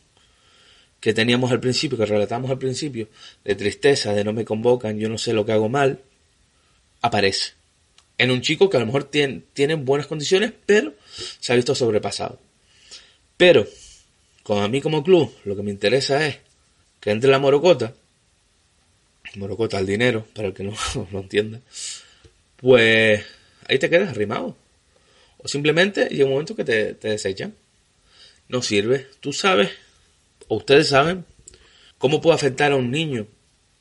que 1.06 1.14
teníamos 1.14 1.52
al 1.52 1.60
principio, 1.60 1.96
que 1.96 2.04
relatamos 2.04 2.50
al 2.50 2.58
principio, 2.58 3.06
de 3.44 3.54
tristeza, 3.54 4.12
de 4.12 4.24
no 4.24 4.32
me 4.32 4.44
convocan, 4.44 4.98
yo 4.98 5.08
no 5.08 5.18
sé 5.18 5.32
lo 5.32 5.46
que 5.46 5.52
hago 5.52 5.68
mal, 5.68 6.00
aparece. 7.00 7.52
en 8.18 8.32
un 8.32 8.40
chico 8.40 8.68
que 8.68 8.76
a 8.76 8.80
lo 8.80 8.86
mejor 8.86 9.04
tiene, 9.04 9.42
tiene 9.52 9.76
buenas 9.76 10.08
condiciones, 10.08 10.52
pero 10.66 10.94
se 11.38 11.52
ha 11.52 11.54
visto 11.54 11.76
sobrepasado. 11.76 12.40
Pero, 13.36 13.68
con 14.42 14.60
a 14.60 14.66
mí 14.66 14.80
como 14.80 15.04
club, 15.04 15.32
lo 15.44 15.54
que 15.54 15.62
me 15.62 15.70
interesa 15.70 16.26
es 16.26 16.38
que 16.98 17.12
entre 17.12 17.30
la 17.30 17.38
morocota, 17.38 17.94
morocota 19.36 19.78
el 19.78 19.86
dinero, 19.86 20.26
para 20.34 20.48
el 20.48 20.54
que 20.54 20.64
no 20.64 20.74
lo 21.12 21.20
entienda, 21.20 21.60
pues 22.56 23.24
ahí 23.68 23.78
te 23.78 23.88
quedas 23.88 24.08
arrimado. 24.08 24.56
O 25.38 25.46
simplemente 25.46 26.08
llega 26.08 26.24
un 26.24 26.32
momento 26.32 26.56
que 26.56 26.64
te, 26.64 26.94
te 26.94 27.10
desechan. 27.10 27.54
No 28.48 28.60
sirve. 28.60 29.06
Tú 29.20 29.32
sabes, 29.32 29.70
ustedes 30.48 30.88
saben, 30.88 31.24
cómo 31.98 32.20
puede 32.20 32.36
afectar 32.36 32.72
a 32.72 32.76
un 32.76 32.90
niño 32.90 33.26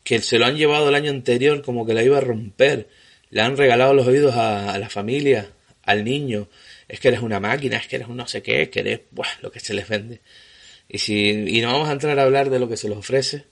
que 0.03 0.21
se 0.21 0.37
lo 0.39 0.45
han 0.45 0.55
llevado 0.55 0.89
el 0.89 0.95
año 0.95 1.11
anterior 1.11 1.61
como 1.63 1.85
que 1.85 1.93
la 1.93 2.03
iba 2.03 2.17
a 2.17 2.21
romper. 2.21 2.87
Le 3.31 3.41
han 3.41 3.57
regalado 3.57 3.93
los 3.93 4.07
oídos 4.07 4.35
a, 4.35 4.77
la 4.77 4.89
familia, 4.89 5.49
al 5.83 6.03
niño. 6.03 6.47
Es 6.87 6.99
que 6.99 7.07
eres 7.07 7.21
una 7.21 7.39
máquina, 7.39 7.77
es 7.77 7.87
que 7.87 7.97
eres 7.97 8.07
un 8.07 8.17
no 8.17 8.27
sé 8.27 8.43
qué, 8.43 8.63
es 8.63 8.69
que 8.69 8.81
eres 8.81 9.01
lo 9.41 9.51
que 9.51 9.59
se 9.59 9.73
les 9.73 9.89
vende. 9.89 10.21
Y, 10.87 10.99
si, 10.99 11.29
y 11.29 11.61
no 11.61 11.73
vamos 11.73 11.89
a 11.89 11.93
entrar 11.93 12.17
a 12.19 12.23
hablar 12.23 12.51
de 12.51 12.59
lo 12.59 12.69
que 12.69 12.77
se 12.77 12.87
les 12.87 12.97
ofrece. 12.97 13.45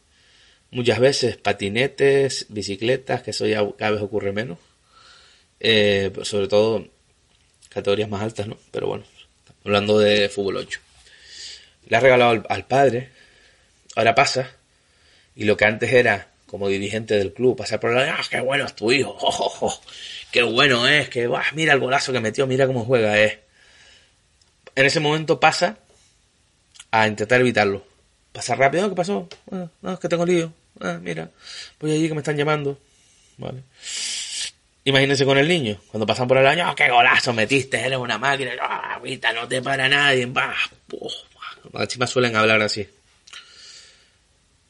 Muchas 0.69 0.99
veces 0.99 1.37
patinetes, 1.37 2.45
bicicletas, 2.49 3.23
que 3.23 3.31
eso 3.31 3.47
ya 3.47 3.67
cada 3.77 3.91
vez 3.91 4.01
ocurre 4.01 4.31
menos. 4.31 4.59
Eh, 5.59 6.11
sobre 6.21 6.47
todo 6.47 6.87
categorías 7.69 8.09
más 8.09 8.21
altas, 8.21 8.47
¿no? 8.47 8.57
Pero 8.71 8.87
bueno, 8.87 9.05
hablando 9.65 9.97
de 9.97 10.29
fútbol 10.29 10.57
8. 10.57 10.79
Le 11.93 11.97
ha 11.97 11.99
regalado 11.99 12.43
al, 12.49 12.65
padre, 12.65 13.11
ahora 13.95 14.15
pasa, 14.15 14.49
y 15.35 15.43
lo 15.43 15.55
que 15.55 15.65
antes 15.65 15.93
era 15.93 16.27
como 16.47 16.67
dirigente 16.67 17.15
del 17.15 17.33
club, 17.33 17.55
pasar 17.55 17.79
por 17.79 17.93
la... 17.93 18.15
¡Ah, 18.15 18.23
qué 18.27 18.39
bueno 18.39 18.65
es 18.65 18.73
tu 18.73 18.91
hijo! 18.91 19.15
¡Oh, 19.21 19.79
qué 20.31 20.41
bueno 20.41 20.87
es! 20.87 21.07
que 21.09 21.29
Mira 21.53 21.73
el 21.73 21.79
golazo 21.79 22.11
que 22.11 22.19
metió, 22.19 22.47
mira 22.47 22.65
cómo 22.65 22.83
juega, 22.83 23.19
es. 23.19 23.37
En 24.73 24.87
ese 24.87 25.01
momento 25.01 25.39
pasa 25.39 25.77
a 26.89 27.07
intentar 27.07 27.39
evitarlo. 27.41 27.85
Pasa 28.31 28.55
rápido, 28.55 28.89
¿qué 28.89 28.95
pasó? 28.95 29.29
Ah, 29.51 29.67
no, 29.83 29.93
es 29.93 29.99
que 29.99 30.09
tengo 30.09 30.25
lío. 30.25 30.51
Ah, 30.81 30.97
mira, 30.99 31.29
voy 31.79 31.91
allí 31.91 32.07
que 32.07 32.15
me 32.15 32.21
están 32.21 32.37
llamando. 32.37 32.79
Vale. 33.37 33.61
Imagínense 34.85 35.25
con 35.25 35.37
el 35.37 35.47
niño, 35.47 35.79
cuando 35.91 36.07
pasan 36.07 36.27
por 36.27 36.37
el 36.37 36.47
año, 36.47 36.71
oh, 36.71 36.73
qué 36.73 36.89
golazo 36.89 37.33
metiste, 37.33 37.79
eres 37.79 37.99
una 37.99 38.17
máquina, 38.17 38.51
oh, 38.59 38.95
ahorita 38.97 39.31
no 39.31 39.47
te 39.47 39.61
para 39.61 39.87
nadie, 39.87 40.25
bah, 40.25 40.55
las 41.81 41.87
chicas 41.89 42.09
suelen 42.09 42.35
hablar 42.35 42.61
así. 42.61 42.87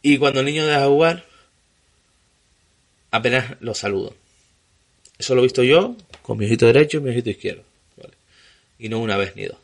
Y 0.01 0.17
cuando 0.17 0.39
el 0.39 0.45
niño 0.45 0.65
deja 0.65 0.81
de 0.81 0.87
jugar, 0.87 1.25
apenas 3.11 3.55
lo 3.61 3.73
saludo. 3.73 4.15
Eso 5.17 5.35
lo 5.35 5.41
he 5.41 5.45
visto 5.45 5.63
yo 5.63 5.95
con 6.21 6.37
mi 6.37 6.45
ojito 6.45 6.65
derecho 6.65 6.97
y 6.97 7.01
mi 7.01 7.09
ojito 7.11 7.29
izquierdo. 7.29 7.63
Y 8.79 8.89
no 8.89 8.99
una 8.99 9.17
vez 9.17 9.35
ni 9.35 9.45
dos. 9.45 9.57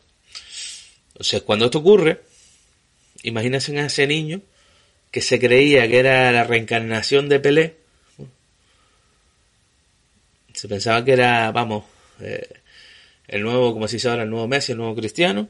Entonces, 1.14 1.42
cuando 1.42 1.66
esto 1.66 1.80
ocurre, 1.80 2.22
imagínense 3.24 3.78
a 3.78 3.86
ese 3.86 4.08
niño 4.08 4.42
que 5.12 5.22
se 5.22 5.40
creía 5.40 5.88
que 5.88 6.00
era 6.00 6.32
la 6.32 6.44
reencarnación 6.44 7.28
de 7.28 7.40
Pelé 7.40 7.80
se 10.60 10.68
pensaba 10.68 11.06
que 11.06 11.14
era, 11.14 11.54
vamos, 11.54 11.86
eh, 12.20 12.50
el 13.30 13.44
nuevo, 13.44 13.72
como 13.72 13.88
se 13.88 13.96
dice 13.96 14.10
ahora, 14.10 14.24
el 14.24 14.30
nuevo 14.30 14.46
Messi, 14.46 14.74
el 14.74 14.78
nuevo 14.78 14.94
Cristiano. 14.94 15.48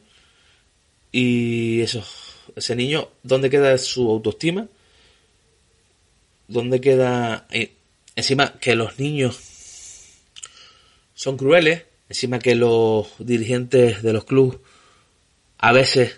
Y 1.12 1.82
eso, 1.82 2.04
ese 2.56 2.76
niño, 2.76 3.10
¿dónde 3.24 3.50
queda 3.50 3.78
su 3.78 4.10
autoestima? 4.10 4.68
¿Dónde 6.48 6.82
queda... 6.82 7.48
encima 8.16 8.60
que 8.60 8.76
los 8.76 9.00
niños 9.00 9.40
son 11.14 11.38
crueles, 11.38 11.84
encima 12.08 12.40
que 12.40 12.56
los 12.56 13.08
dirigentes 13.20 14.02
de 14.02 14.14
los 14.14 14.26
clubes 14.26 14.60
a 15.58 15.74
veces 15.74 16.18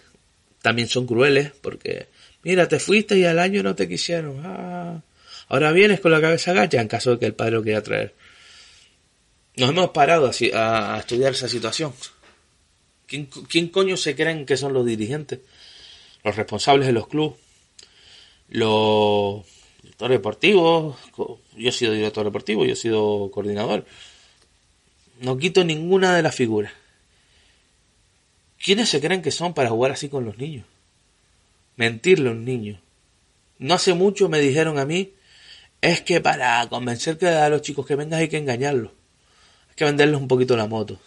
también 0.62 0.88
son 0.88 1.08
crueles, 1.08 1.52
porque 1.62 2.08
mira, 2.44 2.68
te 2.68 2.80
fuiste 2.80 3.18
y 3.18 3.26
al 3.26 3.40
año 3.40 3.64
no 3.64 3.76
te 3.76 3.90
quisieron. 3.90 4.42
Ah, 4.46 5.02
ahora 5.48 5.72
vienes 5.72 6.00
con 6.00 6.12
la 6.12 6.22
cabeza 6.22 6.54
gacha 6.54 6.80
en 6.80 6.88
caso 6.88 7.12
de 7.12 7.20
que 7.20 7.26
el 7.26 7.34
padre 7.34 7.54
lo 7.54 7.64
quiera 7.64 7.82
traer 7.82 8.14
nos 9.58 9.70
hemos 9.70 9.90
parado 9.92 10.30
a, 10.54 10.96
a 10.96 11.00
estudiar 11.00 11.34
esa 11.34 11.48
situación. 11.48 11.94
¿Quién, 13.12 13.26
¿Quién, 13.26 13.68
coño 13.68 13.98
se 13.98 14.16
creen 14.16 14.46
que 14.46 14.56
son 14.56 14.72
los 14.72 14.86
dirigentes? 14.86 15.42
Los 16.24 16.38
responsables 16.38 16.88
de 16.88 16.94
los 16.94 17.10
clubes, 17.10 17.38
los 18.48 19.44
directores 19.82 20.18
deportivos. 20.18 20.96
Yo 21.18 21.70
he 21.70 21.74
sido 21.74 21.92
director 21.92 22.24
deportivo, 22.24 22.64
yo 22.64 22.72
he 22.72 22.78
sido 22.78 23.30
coordinador. 23.30 23.86
No 25.20 25.38
quito 25.38 25.66
ninguna 25.66 26.16
de 26.16 26.24
las 26.24 26.34
figuras. 26.34 26.72
¿Quiénes 28.64 28.88
se 28.88 29.02
creen 29.02 29.22
que 29.22 29.32
son 29.32 29.54
para 29.54 29.72
jugar 29.72 29.92
así 29.92 30.08
con 30.08 30.24
los 30.24 30.38
niños? 30.38 30.66
Mentirle 31.76 32.30
a 32.30 32.32
un 32.32 32.46
niño. 32.46 32.80
No 33.60 33.74
hace 33.74 33.94
mucho 33.94 34.30
me 34.30 34.40
dijeron 34.40 34.80
a 34.80 34.86
mí, 34.86 35.12
es 35.82 36.00
que 36.00 36.22
para 36.22 36.66
convencer 36.70 37.26
a 37.26 37.50
los 37.50 37.62
chicos 37.62 37.86
que 37.86 37.98
vengan 37.98 38.22
hay 38.22 38.30
que 38.30 38.38
engañarlos 38.38 38.92
que 39.76 39.86
venderles 39.86 40.20
un 40.20 40.28
poquito 40.28 40.56
la 40.56 40.68
moto. 40.68 41.00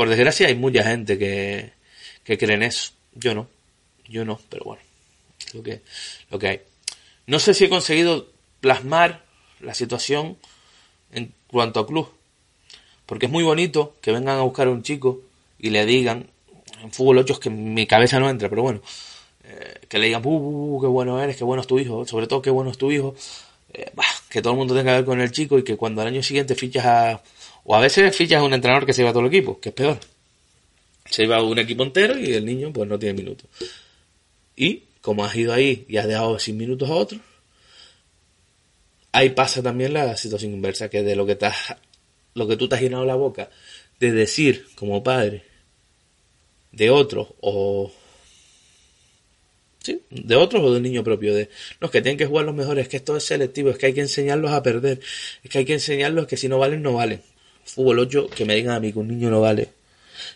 Por 0.00 0.08
desgracia 0.08 0.46
hay 0.46 0.54
mucha 0.54 0.82
gente 0.82 1.18
que, 1.18 1.72
que 2.24 2.38
cree 2.38 2.56
en 2.56 2.62
eso. 2.62 2.92
Yo 3.12 3.34
no. 3.34 3.48
Yo 4.08 4.24
no, 4.24 4.40
pero 4.48 4.64
bueno. 4.64 4.82
Lo 5.52 5.62
que, 5.62 5.82
lo 6.30 6.38
que 6.38 6.48
hay. 6.48 6.60
No 7.26 7.38
sé 7.38 7.52
si 7.52 7.64
he 7.64 7.68
conseguido 7.68 8.30
plasmar 8.62 9.22
la 9.60 9.74
situación 9.74 10.38
en 11.12 11.34
cuanto 11.48 11.80
a 11.80 11.86
club. 11.86 12.08
Porque 13.04 13.26
es 13.26 13.30
muy 13.30 13.44
bonito 13.44 13.94
que 14.00 14.10
vengan 14.10 14.38
a 14.38 14.40
buscar 14.40 14.68
a 14.68 14.70
un 14.70 14.82
chico 14.82 15.20
y 15.58 15.68
le 15.68 15.84
digan, 15.84 16.30
en 16.82 16.92
fútbol 16.92 17.18
8 17.18 17.34
es 17.34 17.38
que 17.38 17.50
mi 17.50 17.86
cabeza 17.86 18.18
no 18.18 18.30
entra, 18.30 18.48
pero 18.48 18.62
bueno, 18.62 18.80
eh, 19.44 19.80
que 19.86 19.98
le 19.98 20.06
digan, 20.06 20.22
uh, 20.24 20.80
qué 20.80 20.86
bueno 20.86 21.22
eres, 21.22 21.36
qué 21.36 21.44
bueno 21.44 21.60
es 21.60 21.66
tu 21.66 21.78
hijo, 21.78 22.06
sobre 22.06 22.26
todo 22.26 22.40
qué 22.40 22.48
bueno 22.48 22.70
es 22.70 22.78
tu 22.78 22.90
hijo, 22.90 23.14
eh, 23.74 23.92
que 24.30 24.40
todo 24.40 24.54
el 24.54 24.60
mundo 24.60 24.74
tenga 24.74 24.92
que 24.92 24.96
ver 24.96 25.04
con 25.04 25.20
el 25.20 25.30
chico 25.30 25.58
y 25.58 25.62
que 25.62 25.76
cuando 25.76 26.00
al 26.00 26.08
año 26.08 26.22
siguiente 26.22 26.54
fichas 26.54 26.86
a... 26.86 27.22
o 27.70 27.76
a 27.76 27.80
veces 27.80 28.16
fichas 28.16 28.40
a 28.40 28.42
un 28.42 28.52
entrenador 28.52 28.84
que 28.84 28.92
se 28.92 29.02
lleva 29.02 29.12
todo 29.12 29.20
el 29.20 29.28
equipo, 29.28 29.60
que 29.60 29.68
es 29.68 29.74
peor. 29.76 29.96
Se 31.08 31.22
lleva 31.22 31.40
un 31.40 31.56
equipo 31.56 31.84
entero 31.84 32.18
y 32.18 32.32
el 32.32 32.44
niño 32.44 32.72
pues 32.72 32.88
no 32.88 32.98
tiene 32.98 33.22
minutos. 33.22 33.48
Y 34.56 34.82
como 35.00 35.24
has 35.24 35.36
ido 35.36 35.52
ahí 35.52 35.84
y 35.88 35.96
has 35.96 36.08
dejado 36.08 36.36
sin 36.40 36.56
minutos 36.56 36.90
a 36.90 36.94
otros, 36.94 37.20
ahí 39.12 39.30
pasa 39.30 39.62
también 39.62 39.92
la 39.92 40.16
situación 40.16 40.52
inversa, 40.52 40.90
que 40.90 41.04
de 41.04 41.14
lo 41.14 41.24
que, 41.26 41.36
te 41.36 41.48
lo 42.34 42.48
que 42.48 42.56
tú 42.56 42.68
te 42.68 42.74
has 42.74 42.82
llenado 42.82 43.04
la 43.04 43.14
boca 43.14 43.50
de 44.00 44.10
decir 44.10 44.66
como 44.74 45.04
padre 45.04 45.44
de 46.72 46.90
otro 46.90 47.36
o 47.40 47.92
¿sí? 49.80 50.02
de 50.10 50.34
otros 50.34 50.60
o 50.64 50.72
de 50.72 50.78
un 50.78 50.82
niño 50.82 51.04
propio, 51.04 51.32
de 51.36 51.48
los 51.78 51.92
que 51.92 52.02
tienen 52.02 52.18
que 52.18 52.26
jugar 52.26 52.46
los 52.46 52.54
mejores, 52.56 52.86
es 52.86 52.88
que 52.88 52.96
esto 52.96 53.16
es 53.16 53.22
selectivo, 53.22 53.70
es 53.70 53.78
que 53.78 53.86
hay 53.86 53.94
que 53.94 54.00
enseñarlos 54.00 54.50
a 54.50 54.60
perder, 54.60 54.98
es 55.44 55.48
que 55.48 55.58
hay 55.58 55.64
que 55.64 55.74
enseñarlos 55.74 56.26
que 56.26 56.36
si 56.36 56.48
no 56.48 56.58
valen, 56.58 56.82
no 56.82 56.94
valen. 56.94 57.22
Fútbol 57.64 58.00
8, 58.00 58.30
que 58.30 58.44
me 58.44 58.54
digan 58.54 58.74
a 58.74 58.80
mí 58.80 58.92
que 58.92 58.98
un 58.98 59.08
niño 59.08 59.30
no 59.30 59.40
vale, 59.40 59.68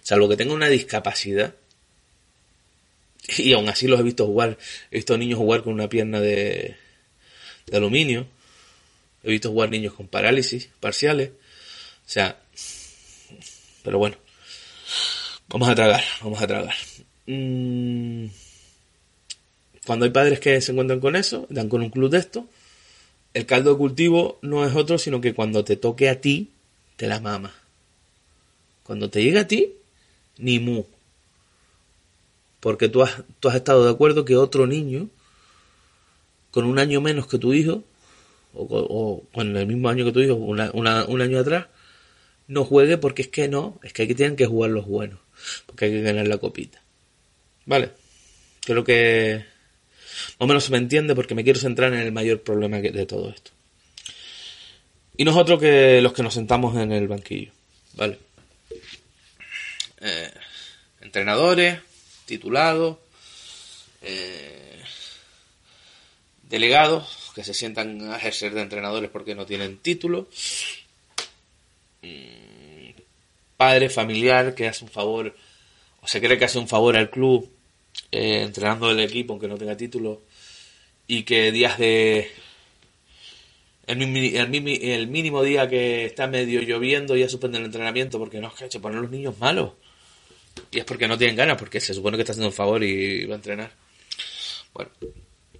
salvo 0.02 0.28
que 0.28 0.36
tenga 0.36 0.54
una 0.54 0.68
discapacidad, 0.68 1.54
y 3.38 3.52
aún 3.52 3.68
así 3.68 3.86
los 3.86 3.98
he 4.00 4.02
visto 4.02 4.26
jugar, 4.26 4.58
he 4.90 4.96
visto 4.96 5.16
niños 5.16 5.38
jugar 5.38 5.62
con 5.62 5.72
una 5.72 5.88
pierna 5.88 6.20
de, 6.20 6.76
de 7.66 7.76
aluminio, 7.76 8.26
he 9.22 9.30
visto 9.30 9.50
jugar 9.50 9.70
niños 9.70 9.94
con 9.94 10.06
parálisis 10.06 10.68
parciales, 10.80 11.30
o 11.30 12.08
sea, 12.08 12.38
pero 13.82 13.98
bueno, 13.98 14.16
vamos 15.48 15.68
a 15.68 15.74
tragar, 15.74 16.02
vamos 16.22 16.42
a 16.42 16.46
tragar. 16.46 16.74
Mm, 17.26 18.26
cuando 19.86 20.04
hay 20.04 20.10
padres 20.10 20.40
que 20.40 20.60
se 20.60 20.72
encuentran 20.72 21.00
con 21.00 21.16
eso, 21.16 21.46
dan 21.50 21.68
con 21.68 21.82
un 21.82 21.90
club 21.90 22.10
de 22.10 22.18
esto, 22.18 22.48
el 23.34 23.46
caldo 23.46 23.72
de 23.72 23.78
cultivo 23.78 24.38
no 24.42 24.66
es 24.66 24.74
otro, 24.74 24.98
sino 24.98 25.20
que 25.20 25.34
cuando 25.34 25.64
te 25.64 25.76
toque 25.76 26.08
a 26.08 26.20
ti, 26.20 26.50
te 26.96 27.06
la 27.06 27.20
mama. 27.20 27.52
Cuando 28.82 29.10
te 29.10 29.22
llega 29.22 29.42
a 29.42 29.48
ti, 29.48 29.72
ni 30.38 30.58
mu. 30.58 30.84
Porque 32.60 32.88
tú 32.88 33.02
has, 33.02 33.22
tú 33.40 33.48
has 33.48 33.56
estado 33.56 33.84
de 33.84 33.90
acuerdo 33.90 34.24
que 34.24 34.36
otro 34.36 34.66
niño, 34.66 35.08
con 36.50 36.64
un 36.64 36.78
año 36.78 37.00
menos 37.00 37.26
que 37.26 37.38
tu 37.38 37.52
hijo, 37.52 37.82
o, 38.54 39.22
con 39.32 39.56
el 39.56 39.66
mismo 39.66 39.88
año 39.88 40.04
que 40.04 40.12
tu 40.12 40.20
hijo, 40.20 40.34
un 40.34 41.20
año 41.20 41.38
atrás, 41.38 41.66
no 42.46 42.64
juegue 42.64 42.98
porque 42.98 43.22
es 43.22 43.28
que 43.28 43.48
no, 43.48 43.80
es 43.82 43.92
que 43.92 44.02
hay 44.02 44.08
que 44.08 44.14
tienen 44.14 44.36
que 44.36 44.46
jugar 44.46 44.70
los 44.70 44.86
buenos, 44.86 45.18
porque 45.66 45.86
hay 45.86 45.90
que 45.90 46.02
ganar 46.02 46.28
la 46.28 46.38
copita. 46.38 46.80
¿Vale? 47.66 47.90
Creo 48.64 48.84
que 48.84 49.44
o 50.38 50.46
menos 50.46 50.64
se 50.64 50.72
me 50.72 50.78
entiende 50.78 51.14
porque 51.14 51.34
me 51.34 51.44
quiero 51.44 51.58
centrar 51.58 51.92
en 51.92 52.00
el 52.00 52.12
mayor 52.12 52.40
problema 52.42 52.78
de 52.78 53.06
todo 53.06 53.30
esto. 53.30 53.50
Y 55.16 55.24
nosotros 55.24 55.60
que 55.60 56.00
los 56.00 56.12
que 56.12 56.22
nos 56.22 56.34
sentamos 56.34 56.76
en 56.76 56.90
el 56.92 57.06
banquillo, 57.06 57.52
¿vale? 57.94 58.18
Eh, 60.00 60.30
entrenadores, 61.00 61.78
titulados, 62.26 62.98
eh, 64.02 64.82
delegados 66.42 67.32
que 67.34 67.44
se 67.44 67.54
sientan 67.54 68.12
a 68.12 68.16
ejercer 68.16 68.54
de 68.54 68.62
entrenadores 68.62 69.10
porque 69.10 69.34
no 69.34 69.46
tienen 69.46 69.78
título, 69.78 70.28
mm, 72.02 72.90
padre 73.56 73.88
familiar 73.88 74.54
que 74.54 74.68
hace 74.68 74.84
un 74.84 74.90
favor 74.90 75.34
o 76.00 76.08
se 76.08 76.20
cree 76.20 76.38
que 76.38 76.44
hace 76.44 76.58
un 76.58 76.68
favor 76.68 76.96
al 76.96 77.10
club 77.10 77.50
eh, 78.10 78.42
entrenando 78.42 78.90
el 78.90 79.00
equipo 79.00 79.32
aunque 79.32 79.48
no 79.48 79.56
tenga 79.56 79.76
título 79.76 80.22
y 81.06 81.22
que 81.22 81.50
días 81.52 81.78
de 81.78 82.30
el, 83.86 85.08
mínimo 85.08 85.42
día 85.42 85.68
que 85.68 86.06
está 86.06 86.26
medio 86.26 86.60
lloviendo 86.62 87.16
ya 87.16 87.28
suspende 87.28 87.58
el 87.58 87.64
entrenamiento 87.64 88.18
porque 88.18 88.40
no 88.40 88.52
se 88.56 88.80
ponen 88.80 89.02
los 89.02 89.10
niños 89.10 89.38
malos. 89.38 89.72
Y 90.70 90.78
es 90.78 90.84
porque 90.84 91.08
no 91.08 91.18
tienen 91.18 91.36
ganas 91.36 91.58
porque 91.58 91.80
se 91.80 91.94
supone 91.94 92.16
que 92.16 92.22
está 92.22 92.32
haciendo 92.32 92.48
un 92.48 92.54
favor 92.54 92.82
y 92.82 93.26
va 93.26 93.34
a 93.34 93.36
entrenar. 93.36 93.72
Bueno 94.72 94.90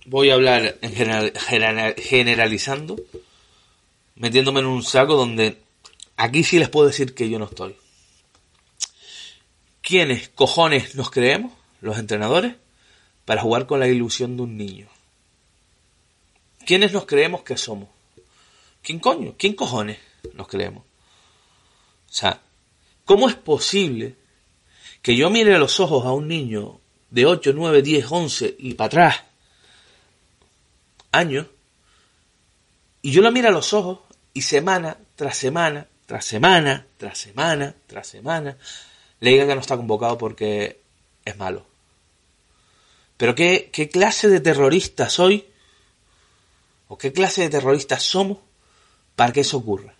voy 0.04 0.30
a 0.30 0.34
hablar 0.34 0.78
en 0.80 0.92
general, 0.92 1.94
generalizando 1.96 2.96
metiéndome 4.16 4.60
en 4.60 4.66
un 4.66 4.82
saco 4.82 5.16
donde 5.16 5.58
aquí 6.16 6.44
sí 6.44 6.58
les 6.58 6.68
puedo 6.68 6.86
decir 6.86 7.14
que 7.14 7.28
yo 7.28 7.38
no 7.38 7.46
estoy. 7.46 7.74
¿quiénes 9.80 10.28
cojones 10.30 10.94
nos 10.94 11.10
creemos 11.10 11.52
los 11.80 11.98
entrenadores 11.98 12.54
para 13.24 13.42
jugar 13.42 13.66
con 13.66 13.80
la 13.80 13.88
ilusión 13.88 14.36
de 14.36 14.42
un 14.42 14.56
niño 14.56 14.88
¿Quiénes 16.66 16.92
nos 16.92 17.04
creemos 17.04 17.42
que 17.42 17.58
somos? 17.58 17.90
¿Quién 18.84 19.00
coño? 19.00 19.34
¿Quién 19.38 19.54
cojones 19.54 19.98
nos 20.34 20.46
creemos? 20.46 20.84
O 20.84 22.12
sea, 22.12 22.40
¿cómo 23.04 23.28
es 23.28 23.34
posible 23.34 24.14
que 25.02 25.16
yo 25.16 25.30
mire 25.30 25.54
a 25.54 25.58
los 25.58 25.80
ojos 25.80 26.04
a 26.06 26.12
un 26.12 26.28
niño 26.28 26.80
de 27.10 27.26
8, 27.26 27.52
9, 27.54 27.82
10, 27.82 28.06
11 28.08 28.56
y 28.58 28.74
para 28.74 28.86
atrás 28.86 29.22
años 31.12 31.46
y 33.00 33.10
yo 33.10 33.22
lo 33.22 33.32
miro 33.32 33.48
a 33.48 33.52
los 33.52 33.72
ojos 33.72 34.00
y 34.32 34.42
semana 34.42 34.98
tras 35.16 35.36
semana, 35.36 35.86
tras 36.06 36.24
semana, 36.24 36.86
tras 36.96 37.18
semana, 37.18 37.74
tras 37.86 38.06
semana, 38.06 38.56
le 39.20 39.30
diga 39.30 39.46
que 39.46 39.54
no 39.54 39.60
está 39.60 39.76
convocado 39.76 40.18
porque 40.18 40.80
es 41.24 41.36
malo. 41.36 41.64
Pero 43.16 43.34
¿qué, 43.34 43.70
qué 43.72 43.88
clase 43.88 44.28
de 44.28 44.40
terrorista 44.40 45.08
soy 45.08 45.46
¿O 46.88 46.98
qué 46.98 47.12
clase 47.12 47.42
de 47.42 47.50
terroristas 47.50 48.02
somos 48.02 48.38
para 49.16 49.32
que 49.32 49.40
eso 49.40 49.58
ocurra? 49.58 49.94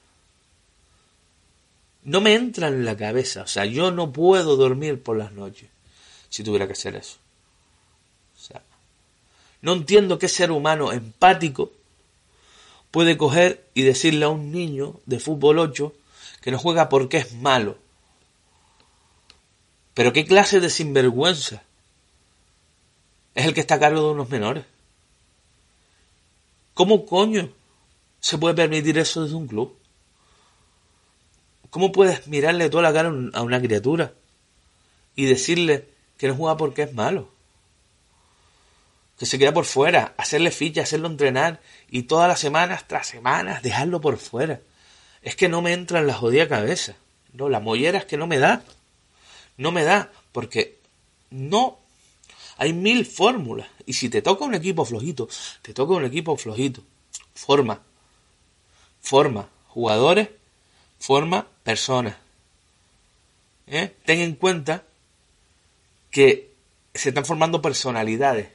No 2.05 2.20
me 2.20 2.35
entra 2.35 2.68
en 2.68 2.85
la 2.85 2.96
cabeza, 2.96 3.42
o 3.42 3.46
sea, 3.46 3.64
yo 3.64 3.90
no 3.90 4.12
puedo 4.12 4.57
dormir 4.57 5.03
por 5.03 5.16
las 5.16 5.33
noches 5.33 5.70
si 6.29 6.42
tuviera 6.42 6.66
que 6.66 6.72
hacer 6.72 6.96
eso. 6.96 7.16
O 8.37 8.42
sea, 8.42 8.62
no 9.62 9.72
entiendo 9.72 10.18
qué 10.18 10.29
ser 10.29 10.50
humano 10.50 10.92
empático 10.92 11.72
puede 12.90 13.16
coger 13.16 13.64
y 13.72 13.83
decirle 13.83 14.27
a 14.27 14.29
un 14.29 14.53
niño 14.53 15.00
de 15.07 15.18
fútbol 15.18 15.59
8 15.59 15.94
que 16.42 16.50
no 16.50 16.59
juega 16.59 16.88
porque 16.88 17.16
es 17.16 17.33
malo. 17.35 17.79
Pero 19.94 20.12
qué 20.12 20.27
clase 20.27 20.61
de 20.61 20.68
sinvergüenza 20.68 21.62
es 23.35 23.46
el 23.46 23.55
que 23.55 23.61
está 23.61 23.77
a 23.77 23.81
cargo 23.81 24.03
de 24.03 24.11
unos 24.11 24.29
menores. 24.29 24.64
¿Cómo 26.74 27.07
coño 27.07 27.50
se 28.24 28.38
puede 28.38 28.54
permitir 28.54 28.96
eso 28.96 29.22
desde 29.22 29.37
un 29.37 29.46
club? 29.46 29.76
¿Cómo 31.68 31.92
puedes 31.92 32.26
mirarle 32.26 32.70
toda 32.70 32.82
la 32.82 32.92
cara 32.94 33.12
a 33.34 33.42
una 33.42 33.60
criatura 33.60 34.14
y 35.14 35.26
decirle 35.26 35.90
que 36.16 36.28
no 36.28 36.34
juega 36.34 36.56
porque 36.56 36.84
es 36.84 36.94
malo? 36.94 37.28
Que 39.18 39.26
se 39.26 39.38
queda 39.38 39.52
por 39.52 39.66
fuera, 39.66 40.14
hacerle 40.16 40.50
ficha, 40.52 40.80
hacerlo 40.80 41.08
entrenar 41.08 41.60
y 41.90 42.04
todas 42.04 42.26
las 42.26 42.40
semanas 42.40 42.88
tras 42.88 43.06
semanas 43.06 43.62
dejarlo 43.62 44.00
por 44.00 44.16
fuera. 44.16 44.62
Es 45.20 45.37
que 45.37 45.50
no 45.50 45.60
me 45.60 45.74
entra 45.74 45.98
en 45.98 46.06
la 46.06 46.14
jodida 46.14 46.48
cabeza. 46.48 46.94
No, 47.34 47.50
la 47.50 47.60
mollera 47.60 47.98
es 47.98 48.06
que 48.06 48.16
no 48.16 48.26
me 48.26 48.38
da. 48.38 48.64
No 49.58 49.70
me 49.70 49.84
da 49.84 50.10
porque 50.32 50.78
no 51.28 51.78
hay 52.56 52.72
mil 52.72 53.04
fórmulas. 53.04 53.68
Y 53.84 53.92
si 53.92 54.08
te 54.08 54.22
toca 54.22 54.46
un 54.46 54.54
equipo 54.54 54.87
flojito, 54.87 55.28
te 55.60 55.74
toca 55.74 55.92
un 55.92 56.06
equipo 56.06 56.34
flojito. 56.38 56.82
Forma. 57.34 57.82
Forma. 59.05 59.51
Jugadores. 59.69 60.31
Forma 60.99 61.47
personas. 61.62 62.17
¿Eh? 63.67 63.93
Ten 64.07 64.21
en 64.21 64.35
cuenta 64.35 64.83
que 66.11 66.49
se 66.95 67.11
están 67.11 67.27
formando 67.27 67.61
personalidades. 67.61 68.49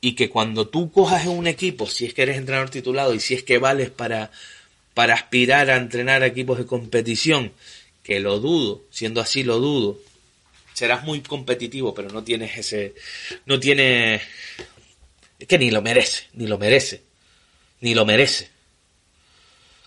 Y 0.00 0.14
que 0.14 0.30
cuando 0.30 0.68
tú 0.68 0.90
cojas 0.90 1.26
un 1.26 1.46
equipo, 1.46 1.86
si 1.86 2.06
es 2.06 2.14
que 2.14 2.22
eres 2.22 2.38
entrenador 2.38 2.70
titulado 2.70 3.14
y 3.14 3.20
si 3.20 3.34
es 3.34 3.42
que 3.42 3.58
vales 3.58 3.90
para, 3.90 4.30
para 4.94 5.14
aspirar 5.14 5.70
a 5.70 5.76
entrenar 5.76 6.22
equipos 6.22 6.56
de 6.56 6.66
competición, 6.66 7.52
que 8.02 8.20
lo 8.20 8.38
dudo, 8.38 8.84
siendo 8.90 9.20
así 9.20 9.42
lo 9.42 9.58
dudo, 9.58 9.98
serás 10.72 11.04
muy 11.04 11.20
competitivo, 11.20 11.94
pero 11.94 12.10
no 12.10 12.22
tienes 12.22 12.56
ese, 12.56 12.94
no 13.46 13.58
tienes, 13.60 14.22
es 15.38 15.48
que 15.48 15.58
ni 15.58 15.70
lo 15.70 15.80
merece, 15.80 16.24
ni 16.34 16.46
lo 16.46 16.58
merece, 16.58 17.02
ni 17.80 17.94
lo 17.94 18.04
merece 18.04 18.53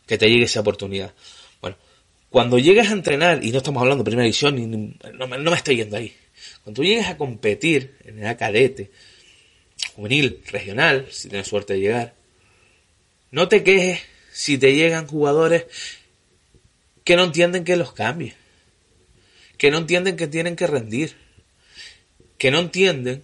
que 0.08 0.18
te 0.18 0.30
llegue 0.30 0.46
esa 0.46 0.62
oportunidad. 0.62 1.14
Bueno, 1.62 1.78
cuando 2.30 2.58
llegues 2.58 2.90
a 2.90 2.94
entrenar, 2.94 3.44
y 3.44 3.52
no 3.52 3.60
estamos 3.60 3.82
hablando 3.82 4.04
de 4.04 4.10
primera 4.10 4.52
ni, 4.52 4.66
no, 4.66 5.28
me 5.28 5.56
estoy 5.56 5.76
yendo 5.76 5.98
ahí, 5.98 6.16
cuando 6.64 6.82
tú 6.82 6.88
llegues 6.88 7.08
a 7.08 7.18
competir 7.18 7.98
en 8.06 8.24
el 8.24 8.38
cadete, 8.38 8.90
juvenil, 9.96 10.42
regional, 10.52 11.08
si 11.12 11.30
tienes 11.30 11.48
suerte 11.48 11.74
de 11.74 11.80
llegar, 11.80 12.14
no 13.32 13.48
te 13.48 13.64
quejes 13.64 14.02
si 14.32 14.58
te 14.58 14.74
llegan 14.74 15.08
jugadores 15.08 15.66
que 17.04 17.16
no 17.16 17.26
entienden 17.26 17.64
que 17.64 17.76
los 17.76 17.94
cambies 17.94 18.36
que 19.58 19.72
no 19.72 19.80
entienden 19.80 20.16
que 20.16 20.28
tienen 20.28 20.56
que 20.56 20.68
rendir, 20.68 21.16
que 22.38 22.52
no 22.52 22.60
entienden 22.60 23.24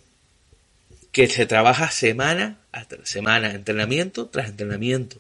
que 1.12 1.28
se 1.28 1.46
trabaja 1.46 1.92
semana 1.92 2.60
tras 2.88 3.08
semana, 3.08 3.52
entrenamiento 3.52 4.28
tras 4.28 4.50
entrenamiento. 4.50 5.18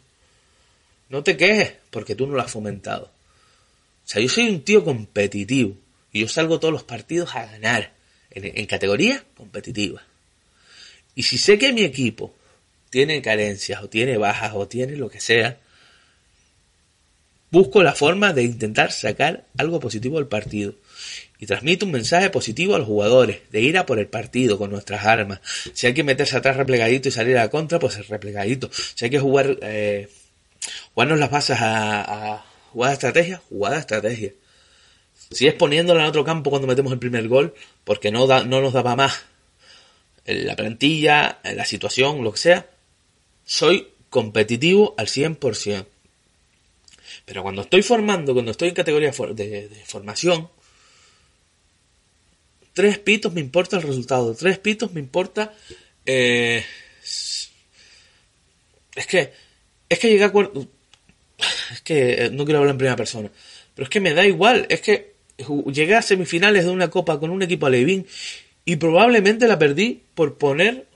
No 1.13 1.23
te 1.23 1.37
quejes 1.37 1.73
porque 1.91 2.15
tú 2.15 2.25
no 2.25 2.33
lo 2.33 2.41
has 2.41 2.49
fomentado. 2.49 3.03
O 3.05 4.07
sea, 4.07 4.19
yo 4.19 4.27
soy 4.27 4.47
un 4.49 4.63
tío 4.63 4.83
competitivo 4.83 5.77
y 6.11 6.21
yo 6.21 6.27
salgo 6.27 6.59
todos 6.59 6.73
los 6.73 6.83
partidos 6.83 7.35
a 7.35 7.45
ganar 7.45 7.93
en, 8.31 8.57
en 8.57 8.65
categoría 8.65 9.23
competitiva. 9.37 10.01
Y 11.13 11.21
si 11.21 11.37
sé 11.37 11.59
que 11.59 11.71
mi 11.71 11.83
equipo 11.83 12.33
tiene 12.89 13.21
carencias 13.21 13.83
o 13.83 13.89
tiene 13.89 14.17
bajas 14.17 14.53
o 14.55 14.67
tiene 14.67 14.95
lo 14.95 15.07
que 15.07 15.19
sea, 15.19 15.59
busco 17.51 17.83
la 17.83 17.93
forma 17.93 18.33
de 18.33 18.41
intentar 18.41 18.91
sacar 18.91 19.45
algo 19.55 19.79
positivo 19.79 20.17
del 20.17 20.25
partido 20.25 20.73
y 21.37 21.45
transmite 21.45 21.85
un 21.85 21.91
mensaje 21.91 22.31
positivo 22.31 22.73
a 22.73 22.79
los 22.79 22.87
jugadores, 22.87 23.37
de 23.51 23.61
ir 23.61 23.77
a 23.77 23.85
por 23.85 23.99
el 23.99 24.07
partido 24.07 24.57
con 24.57 24.71
nuestras 24.71 25.05
armas. 25.05 25.41
Si 25.75 25.85
hay 25.85 25.93
que 25.93 26.03
meterse 26.03 26.37
atrás 26.37 26.57
replegadito 26.57 27.09
y 27.09 27.11
salir 27.11 27.37
a 27.37 27.41
la 27.41 27.49
contra, 27.51 27.77
pues 27.77 28.07
replegadito. 28.07 28.71
Si 28.73 29.05
hay 29.05 29.11
que 29.11 29.19
jugar, 29.19 29.59
eh, 29.61 30.09
jugarnos 30.93 31.19
las 31.19 31.31
bases 31.31 31.59
a, 31.59 32.33
a 32.35 32.45
jugada 32.71 32.93
estrategia, 32.93 33.41
jugada 33.49 33.79
estrategia. 33.79 34.33
Si 35.31 35.47
es 35.47 35.53
poniéndola 35.53 36.01
en 36.01 36.09
otro 36.09 36.23
campo 36.23 36.49
cuando 36.49 36.67
metemos 36.67 36.93
el 36.93 36.99
primer 36.99 37.27
gol, 37.27 37.53
porque 37.83 38.11
no, 38.11 38.27
da, 38.27 38.43
no 38.43 38.61
nos 38.61 38.73
daba 38.73 38.95
más 38.95 39.23
la 40.25 40.55
plantilla, 40.55 41.39
la 41.43 41.65
situación, 41.65 42.23
lo 42.23 42.31
que 42.31 42.39
sea, 42.39 42.67
soy 43.45 43.89
competitivo 44.09 44.95
al 44.97 45.07
100%. 45.07 45.85
Pero 47.25 47.43
cuando 47.43 47.61
estoy 47.61 47.81
formando, 47.81 48.33
cuando 48.33 48.51
estoy 48.51 48.69
en 48.69 48.75
categoría 48.75 49.11
de 49.11 49.83
formación, 49.85 50.49
Tres 52.73 52.97
pitos 52.97 53.31
me 53.33 53.41
importa 53.41 53.77
el 53.77 53.83
resultado. 53.83 54.33
Tres 54.33 54.57
pitos 54.57 54.91
me 54.93 54.99
importa. 54.99 55.53
Eh, 56.05 56.65
es 58.95 59.07
que. 59.07 59.31
Es 59.93 59.99
que 59.99 60.09
llegué 60.09 60.23
a. 60.23 60.33
Es 61.71 61.81
que 61.81 62.25
eh, 62.25 62.29
no 62.31 62.45
quiero 62.45 62.59
hablar 62.59 62.73
en 62.73 62.77
primera 62.77 62.95
persona. 62.95 63.29
Pero 63.75 63.83
es 63.83 63.89
que 63.89 63.99
me 63.99 64.13
da 64.13 64.25
igual. 64.25 64.65
Es 64.69 64.81
que 64.81 65.13
llegué 65.71 65.95
a 65.95 66.01
semifinales 66.01 66.65
de 66.65 66.71
una 66.71 66.89
copa 66.89 67.19
con 67.19 67.29
un 67.29 67.41
equipo 67.41 67.65
alevín 67.65 68.05
y 68.65 68.75
probablemente 68.77 69.47
la 69.47 69.59
perdí 69.59 70.01
por 70.15 70.37
poner. 70.37 70.87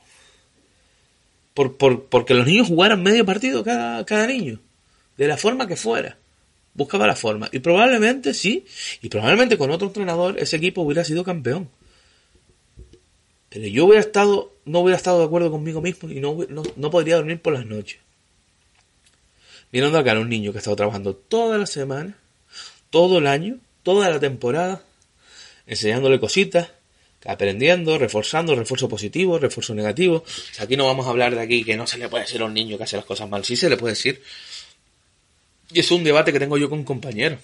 Por, 1.53 1.77
por, 1.77 2.05
porque 2.05 2.35
los 2.35 2.45
niños 2.45 2.67
jugaran 2.67 3.01
medio 3.01 3.25
partido 3.25 3.63
cada, 3.63 4.05
cada 4.05 4.27
niño. 4.27 4.59
De 5.17 5.27
la 5.27 5.37
forma 5.37 5.67
que 5.67 5.75
fuera 5.75 6.17
buscaba 6.77 7.07
la 7.07 7.15
forma. 7.15 7.49
Y 7.51 7.59
probablemente 7.59 8.33
sí, 8.33 8.63
y 9.01 9.09
probablemente 9.09 9.57
con 9.57 9.71
otro 9.71 9.87
entrenador 9.87 10.37
ese 10.37 10.57
equipo 10.57 10.83
hubiera 10.83 11.03
sido 11.03 11.23
campeón. 11.23 11.69
Pero 13.49 13.67
yo 13.67 13.85
hubiera 13.85 14.01
estado, 14.01 14.53
no 14.65 14.79
hubiera 14.79 14.97
estado 14.97 15.19
de 15.19 15.25
acuerdo 15.25 15.49
conmigo 15.49 15.81
mismo 15.81 16.09
y 16.09 16.19
no, 16.19 16.37
no, 16.75 16.91
podría 16.91 17.15
dormir 17.15 17.41
por 17.41 17.53
las 17.53 17.65
noches. 17.65 17.99
Mirando 19.71 19.97
acá 19.97 20.13
a 20.13 20.19
un 20.19 20.29
niño 20.29 20.51
que 20.51 20.57
ha 20.57 20.59
estado 20.59 20.75
trabajando 20.75 21.15
toda 21.15 21.57
la 21.57 21.65
semana, 21.65 22.17
todo 22.89 23.17
el 23.19 23.27
año, 23.27 23.57
toda 23.83 24.09
la 24.09 24.19
temporada, 24.19 24.81
enseñándole 25.65 26.19
cositas, 26.19 26.69
aprendiendo, 27.25 27.97
reforzando, 27.97 28.55
refuerzo 28.55 28.87
positivo, 28.87 29.37
refuerzo 29.37 29.75
negativo. 29.75 30.23
O 30.25 30.53
sea, 30.53 30.65
aquí 30.65 30.77
no 30.77 30.85
vamos 30.85 31.05
a 31.05 31.09
hablar 31.09 31.35
de 31.35 31.41
aquí 31.41 31.63
que 31.63 31.75
no 31.75 31.85
se 31.85 31.97
le 31.97 32.07
puede 32.07 32.23
decir 32.23 32.41
a 32.41 32.45
un 32.45 32.53
niño 32.53 32.77
que 32.77 32.85
hace 32.85 32.95
las 32.95 33.05
cosas 33.05 33.29
mal, 33.29 33.43
sí 33.43 33.55
se 33.55 33.69
le 33.69 33.77
puede 33.77 33.93
decir. 33.93 34.21
Y 35.71 35.79
es 35.81 35.91
un 35.91 36.03
debate 36.03 36.31
que 36.31 36.39
tengo 36.39 36.57
yo 36.57 36.69
con 36.69 36.79
un 36.79 36.85
compañero. 36.85 37.37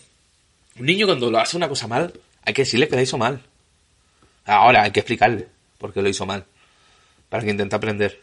Un 0.80 0.86
niño 0.86 1.06
cuando 1.06 1.30
lo 1.30 1.40
hace 1.40 1.58
una 1.58 1.68
cosa 1.68 1.88
mal, 1.88 2.14
hay 2.44 2.54
que 2.54 2.62
decirle 2.62 2.88
que 2.88 2.96
la 2.96 3.02
hizo 3.02 3.18
mal. 3.18 3.42
Ahora 4.46 4.84
hay 4.84 4.92
que 4.92 5.02
explicarle 5.02 5.48
por 5.78 5.94
qué 5.94 6.02
lo 6.02 6.10
hizo 6.10 6.26
mal, 6.26 6.46
para 7.30 7.44
que 7.44 7.52
intente 7.52 7.76
aprender. 7.76 8.20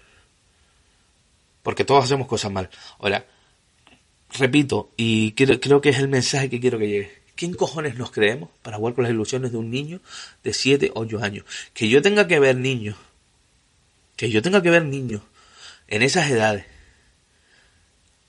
Porque 1.63 1.85
todos 1.85 2.05
hacemos 2.05 2.27
cosas 2.27 2.51
mal. 2.51 2.71
Ahora, 2.99 3.27
repito, 4.39 4.91
y 4.97 5.33
creo 5.33 5.81
que 5.81 5.89
es 5.91 5.99
el 5.99 6.09
mensaje 6.09 6.51
que 6.51 6.61
quiero 6.61 6.79
que 6.79 6.89
llegue 6.89 7.21
¿Quién 7.41 7.55
cojones 7.55 7.97
nos 7.97 8.11
creemos 8.11 8.51
para 8.61 8.77
jugar 8.77 8.93
con 8.93 9.05
las 9.05 9.15
ilusiones 9.15 9.51
de 9.51 9.57
un 9.57 9.71
niño 9.71 10.01
de 10.45 10.53
7, 10.53 10.91
8 10.95 11.23
años? 11.23 11.47
Que 11.73 11.89
yo 11.89 12.03
tenga 12.03 12.29
que 12.29 12.39
ver 12.39 12.55
niños, 12.55 12.97
que 14.17 14.29
yo 14.29 14.43
tenga 14.43 14.61
que 14.61 14.69
ver 14.69 14.85
niños 14.85 15.23
en 15.89 16.03
esas 16.03 16.31
edades, 16.31 16.67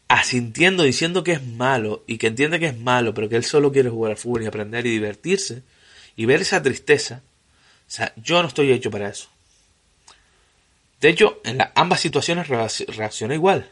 asintiendo, 0.08 0.84
diciendo 0.84 1.26
que 1.26 1.34
es 1.34 1.44
malo 1.46 2.06
y 2.08 2.20
que 2.20 2.28
entiende 2.28 2.58
que 2.58 2.68
es 2.68 2.78
malo, 2.78 3.14
pero 3.14 3.28
que 3.28 3.36
él 3.36 3.44
solo 3.44 3.74
quiere 3.74 3.90
jugar 3.90 4.12
al 4.12 4.18
fútbol 4.18 4.44
y 4.44 4.46
aprender 4.46 4.86
y 4.86 4.92
divertirse 4.92 5.62
y 6.16 6.26
ver 6.26 6.40
esa 6.40 6.64
tristeza. 6.64 7.22
O 7.90 7.92
sea, 7.92 8.14
yo 8.16 8.42
no 8.42 8.48
estoy 8.48 8.72
hecho 8.72 8.92
para 8.92 9.10
eso. 9.10 9.28
De 11.02 11.10
hecho, 11.10 11.42
en 11.44 11.60
ambas 11.76 12.00
situaciones 12.00 12.48
reacciona 12.48 13.36
igual. 13.36 13.70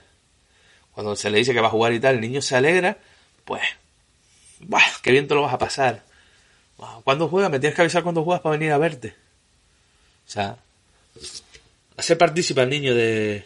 Cuando 1.00 1.16
se 1.16 1.30
le 1.30 1.38
dice 1.38 1.54
que 1.54 1.62
va 1.62 1.68
a 1.68 1.72
jugar 1.72 1.94
y 1.94 2.02
tal, 2.02 2.16
el 2.16 2.20
niño 2.20 2.42
se 2.42 2.58
alegra, 2.58 2.98
pues 3.46 3.62
Bah, 4.60 4.84
qué 5.02 5.14
bien 5.14 5.30
te 5.30 5.34
lo 5.34 5.44
vas 5.44 5.54
a 5.54 5.58
pasar. 5.58 6.04
Cuando 7.06 7.30
juegas, 7.30 7.50
me 7.50 7.58
tienes 7.58 7.74
que 7.74 7.84
avisar 7.84 8.04
cuando 8.04 8.22
juegas 8.26 8.42
para 8.42 8.58
venir 8.58 8.74
a 8.74 8.78
verte. 8.78 9.16
O 10.28 10.30
sea, 10.30 10.58
hacer 11.96 12.18
partícipe 12.18 12.60
al 12.60 12.70
niño 12.70 12.94
de 12.94 13.46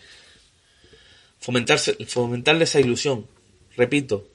fomentarse, 1.41 1.93
fomentarle 2.07 2.63
esa 2.63 2.79
ilusión. 2.79 3.27
Repito, 3.77 4.27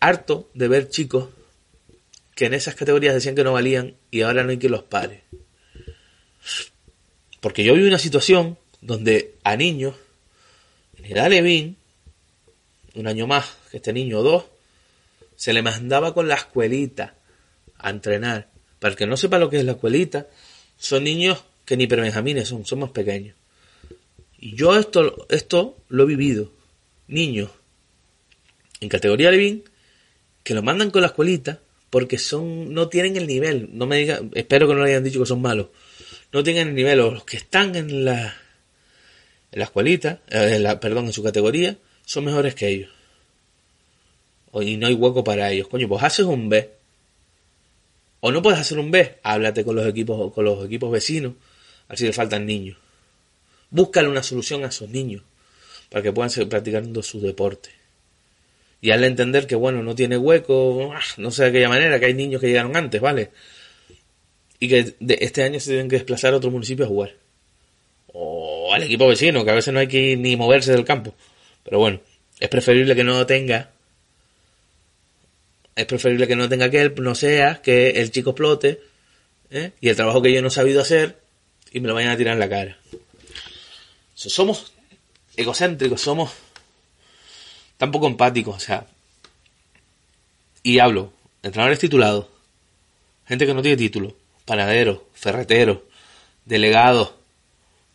harto 0.00 0.48
de 0.54 0.68
ver 0.68 0.88
chicos 0.88 1.28
que 2.34 2.46
en 2.46 2.54
esas 2.54 2.76
categorías 2.76 3.12
decían 3.12 3.34
que 3.34 3.44
no 3.44 3.52
valían 3.52 3.94
y 4.10 4.22
ahora 4.22 4.42
no 4.42 4.52
hay 4.52 4.58
que 4.58 4.70
los 4.70 4.84
pare. 4.84 5.24
Porque 7.42 7.62
yo 7.62 7.74
vi 7.74 7.82
una 7.82 7.98
situación 7.98 8.56
donde 8.80 9.34
a 9.44 9.54
niños, 9.56 9.96
en 10.96 11.04
edad 11.04 11.28
un 12.96 13.06
año 13.06 13.26
más 13.26 13.56
que 13.70 13.76
este 13.78 13.92
niño 13.92 14.22
dos, 14.22 14.44
se 15.36 15.52
le 15.52 15.62
mandaba 15.62 16.14
con 16.14 16.28
la 16.28 16.34
escuelita 16.34 17.14
a 17.78 17.90
entrenar. 17.90 18.48
Para 18.78 18.92
el 18.92 18.98
que 18.98 19.06
no 19.06 19.16
sepa 19.16 19.38
lo 19.38 19.50
que 19.50 19.58
es 19.58 19.64
la 19.64 19.72
escuelita, 19.72 20.26
son 20.78 21.04
niños 21.04 21.44
que 21.64 21.76
ni 21.76 21.86
prebenjamines 21.86 22.48
son, 22.48 22.64
somos 22.64 22.90
pequeños. 22.90 23.36
Y 24.38 24.54
yo 24.54 24.76
esto, 24.76 25.26
esto 25.28 25.76
lo 25.88 26.04
he 26.04 26.06
vivido. 26.06 26.52
Niños 27.08 27.50
en 28.80 28.88
categoría 28.88 29.30
Levin 29.30 29.64
que 30.42 30.54
lo 30.54 30.62
mandan 30.62 30.90
con 30.90 31.00
la 31.02 31.08
escuelita 31.08 31.60
porque 31.90 32.18
son 32.18 32.72
no 32.72 32.88
tienen 32.88 33.16
el 33.16 33.26
nivel. 33.26 33.70
No 33.72 33.86
me 33.86 33.98
digan, 33.98 34.30
espero 34.34 34.68
que 34.68 34.74
no 34.74 34.84
le 34.84 34.90
hayan 34.90 35.04
dicho 35.04 35.20
que 35.20 35.26
son 35.26 35.42
malos. 35.42 35.68
No 36.32 36.42
tienen 36.42 36.68
el 36.68 36.74
nivel. 36.74 37.00
O 37.00 37.10
los 37.10 37.24
que 37.24 37.36
están 37.36 37.74
en 37.74 38.04
la 38.04 38.36
en 39.52 39.58
la 39.58 39.64
escuelita, 39.64 40.20
eh, 40.28 40.56
en 40.56 40.62
la, 40.62 40.78
perdón, 40.80 41.06
en 41.06 41.12
su 41.12 41.22
categoría, 41.22 41.78
son 42.06 42.24
mejores 42.24 42.54
que 42.54 42.68
ellos 42.68 42.96
y 44.62 44.76
no 44.76 44.86
hay 44.86 44.94
hueco 44.94 45.24
para 45.24 45.50
ellos. 45.50 45.68
Coño, 45.68 45.88
pues 45.88 46.02
haces 46.02 46.26
un 46.26 46.48
B. 46.48 46.70
O 48.20 48.32
no 48.32 48.42
puedes 48.42 48.58
hacer 48.58 48.78
un 48.78 48.90
B, 48.90 49.18
háblate 49.22 49.64
con 49.64 49.76
los 49.76 49.86
equipos, 49.86 50.32
con 50.32 50.44
los 50.44 50.64
equipos 50.64 50.90
vecinos, 50.90 51.34
a 51.86 51.90
ver 51.90 51.98
si 51.98 52.06
le 52.06 52.12
faltan 52.12 52.46
niños. 52.46 52.76
Búscale 53.70 54.08
una 54.08 54.22
solución 54.22 54.64
a 54.64 54.68
esos 54.68 54.88
niños 54.88 55.22
para 55.90 56.02
que 56.02 56.12
puedan 56.12 56.30
seguir 56.30 56.48
practicando 56.48 57.02
su 57.02 57.20
deporte. 57.20 57.70
Y 58.80 58.90
al 58.90 59.04
entender 59.04 59.46
que, 59.46 59.54
bueno, 59.54 59.82
no 59.82 59.94
tiene 59.94 60.16
hueco, 60.16 60.92
ah, 60.92 61.00
no 61.18 61.30
sé 61.30 61.44
de 61.44 61.48
aquella 61.50 61.68
manera, 61.68 62.00
que 62.00 62.06
hay 62.06 62.14
niños 62.14 62.40
que 62.40 62.48
llegaron 62.48 62.76
antes, 62.76 63.00
¿vale? 63.00 63.30
Y 64.58 64.68
que 64.68 64.94
de 64.98 65.18
este 65.20 65.42
año 65.42 65.60
se 65.60 65.70
tienen 65.70 65.88
que 65.88 65.96
desplazar 65.96 66.32
a 66.32 66.38
otro 66.38 66.50
municipio 66.50 66.84
a 66.84 66.88
jugar. 66.88 67.14
O 68.12 68.72
al 68.72 68.82
equipo 68.82 69.06
vecino, 69.06 69.44
que 69.44 69.50
a 69.50 69.54
veces 69.54 69.72
no 69.72 69.80
hay 69.80 69.88
que 69.88 70.16
ni 70.16 70.36
moverse 70.36 70.72
del 70.72 70.84
campo. 70.84 71.14
Pero 71.66 71.78
bueno, 71.78 72.00
es 72.40 72.48
preferible 72.48 72.96
que 72.96 73.04
no 73.04 73.26
tenga 73.26 73.70
es 75.76 75.84
preferible 75.84 76.26
que 76.26 76.36
no 76.36 76.48
tenga 76.48 76.70
que 76.70 76.80
él, 76.80 76.94
no 76.96 77.14
sea 77.14 77.60
que 77.60 77.90
el 77.90 78.10
chico 78.10 78.30
explote 78.30 78.80
¿eh? 79.50 79.72
y 79.78 79.90
el 79.90 79.96
trabajo 79.96 80.22
que 80.22 80.32
yo 80.32 80.40
no 80.40 80.48
he 80.48 80.50
sabido 80.50 80.80
hacer 80.80 81.20
y 81.70 81.80
me 81.80 81.88
lo 81.88 81.94
vayan 81.94 82.12
a 82.12 82.16
tirar 82.16 82.32
en 82.32 82.40
la 82.40 82.48
cara. 82.48 82.78
Somos 84.14 84.72
egocéntricos, 85.36 86.00
somos 86.00 86.32
tan 87.76 87.92
poco 87.92 88.06
empáticos, 88.06 88.56
o 88.56 88.60
sea. 88.60 88.86
Y 90.62 90.78
hablo, 90.78 91.12
entrenadores 91.42 91.78
titulados, 91.78 92.26
gente 93.26 93.46
que 93.46 93.52
no 93.52 93.60
tiene 93.60 93.76
título, 93.76 94.16
panaderos, 94.46 95.00
ferreteros, 95.12 95.80
delegados, 96.46 97.12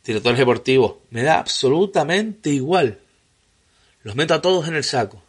directores 0.05 0.37
deportivos, 0.37 0.97
me 1.09 1.23
da 1.23 1.39
absolutamente 1.39 2.51
igual. 2.51 2.99
Los 4.03 4.15
meto 4.15 4.33
a 4.33 4.41
todos 4.41 4.67
en 4.67 4.75
el 4.75 4.83
saco. 4.83 5.21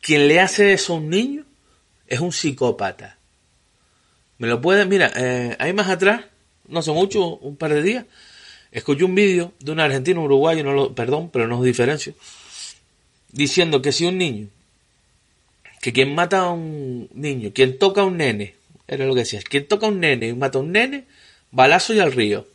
Quien 0.00 0.28
le 0.28 0.40
hace 0.40 0.72
eso 0.72 0.94
a 0.94 0.96
un 0.96 1.10
niño 1.10 1.44
es 2.06 2.20
un 2.20 2.32
psicópata. 2.32 3.18
Me 4.38 4.48
lo 4.48 4.60
pueden, 4.60 4.88
mira, 4.88 5.12
eh, 5.16 5.56
ahí 5.58 5.72
más 5.72 5.88
atrás, 5.88 6.24
no 6.68 6.80
hace 6.80 6.92
mucho, 6.92 7.36
un 7.36 7.56
par 7.56 7.72
de 7.72 7.82
días, 7.82 8.04
escuché 8.72 9.04
un 9.04 9.14
vídeo 9.14 9.52
de 9.60 9.72
un 9.72 9.80
argentino, 9.80 10.22
uruguayo, 10.22 10.64
no 10.64 10.72
lo, 10.72 10.94
perdón, 10.94 11.30
pero 11.32 11.46
no 11.46 11.58
os 11.58 11.64
diferencio, 11.64 12.14
diciendo 13.30 13.80
que 13.80 13.92
si 13.92 14.04
un 14.04 14.18
niño, 14.18 14.48
que 15.80 15.92
quien 15.92 16.14
mata 16.14 16.40
a 16.40 16.50
un 16.50 17.08
niño, 17.14 17.52
quien 17.54 17.78
toca 17.78 18.02
a 18.02 18.04
un 18.04 18.16
nene, 18.16 18.56
era 18.86 19.06
lo 19.06 19.14
que 19.14 19.20
decía, 19.20 19.40
quien 19.42 19.66
toca 19.66 19.86
a 19.86 19.90
un 19.90 20.00
nene 20.00 20.28
y 20.28 20.34
mata 20.34 20.58
a 20.58 20.62
un 20.62 20.72
nene, 20.72 21.04
balazo 21.50 21.94
y 21.94 22.00
al 22.00 22.12
río. 22.12 22.46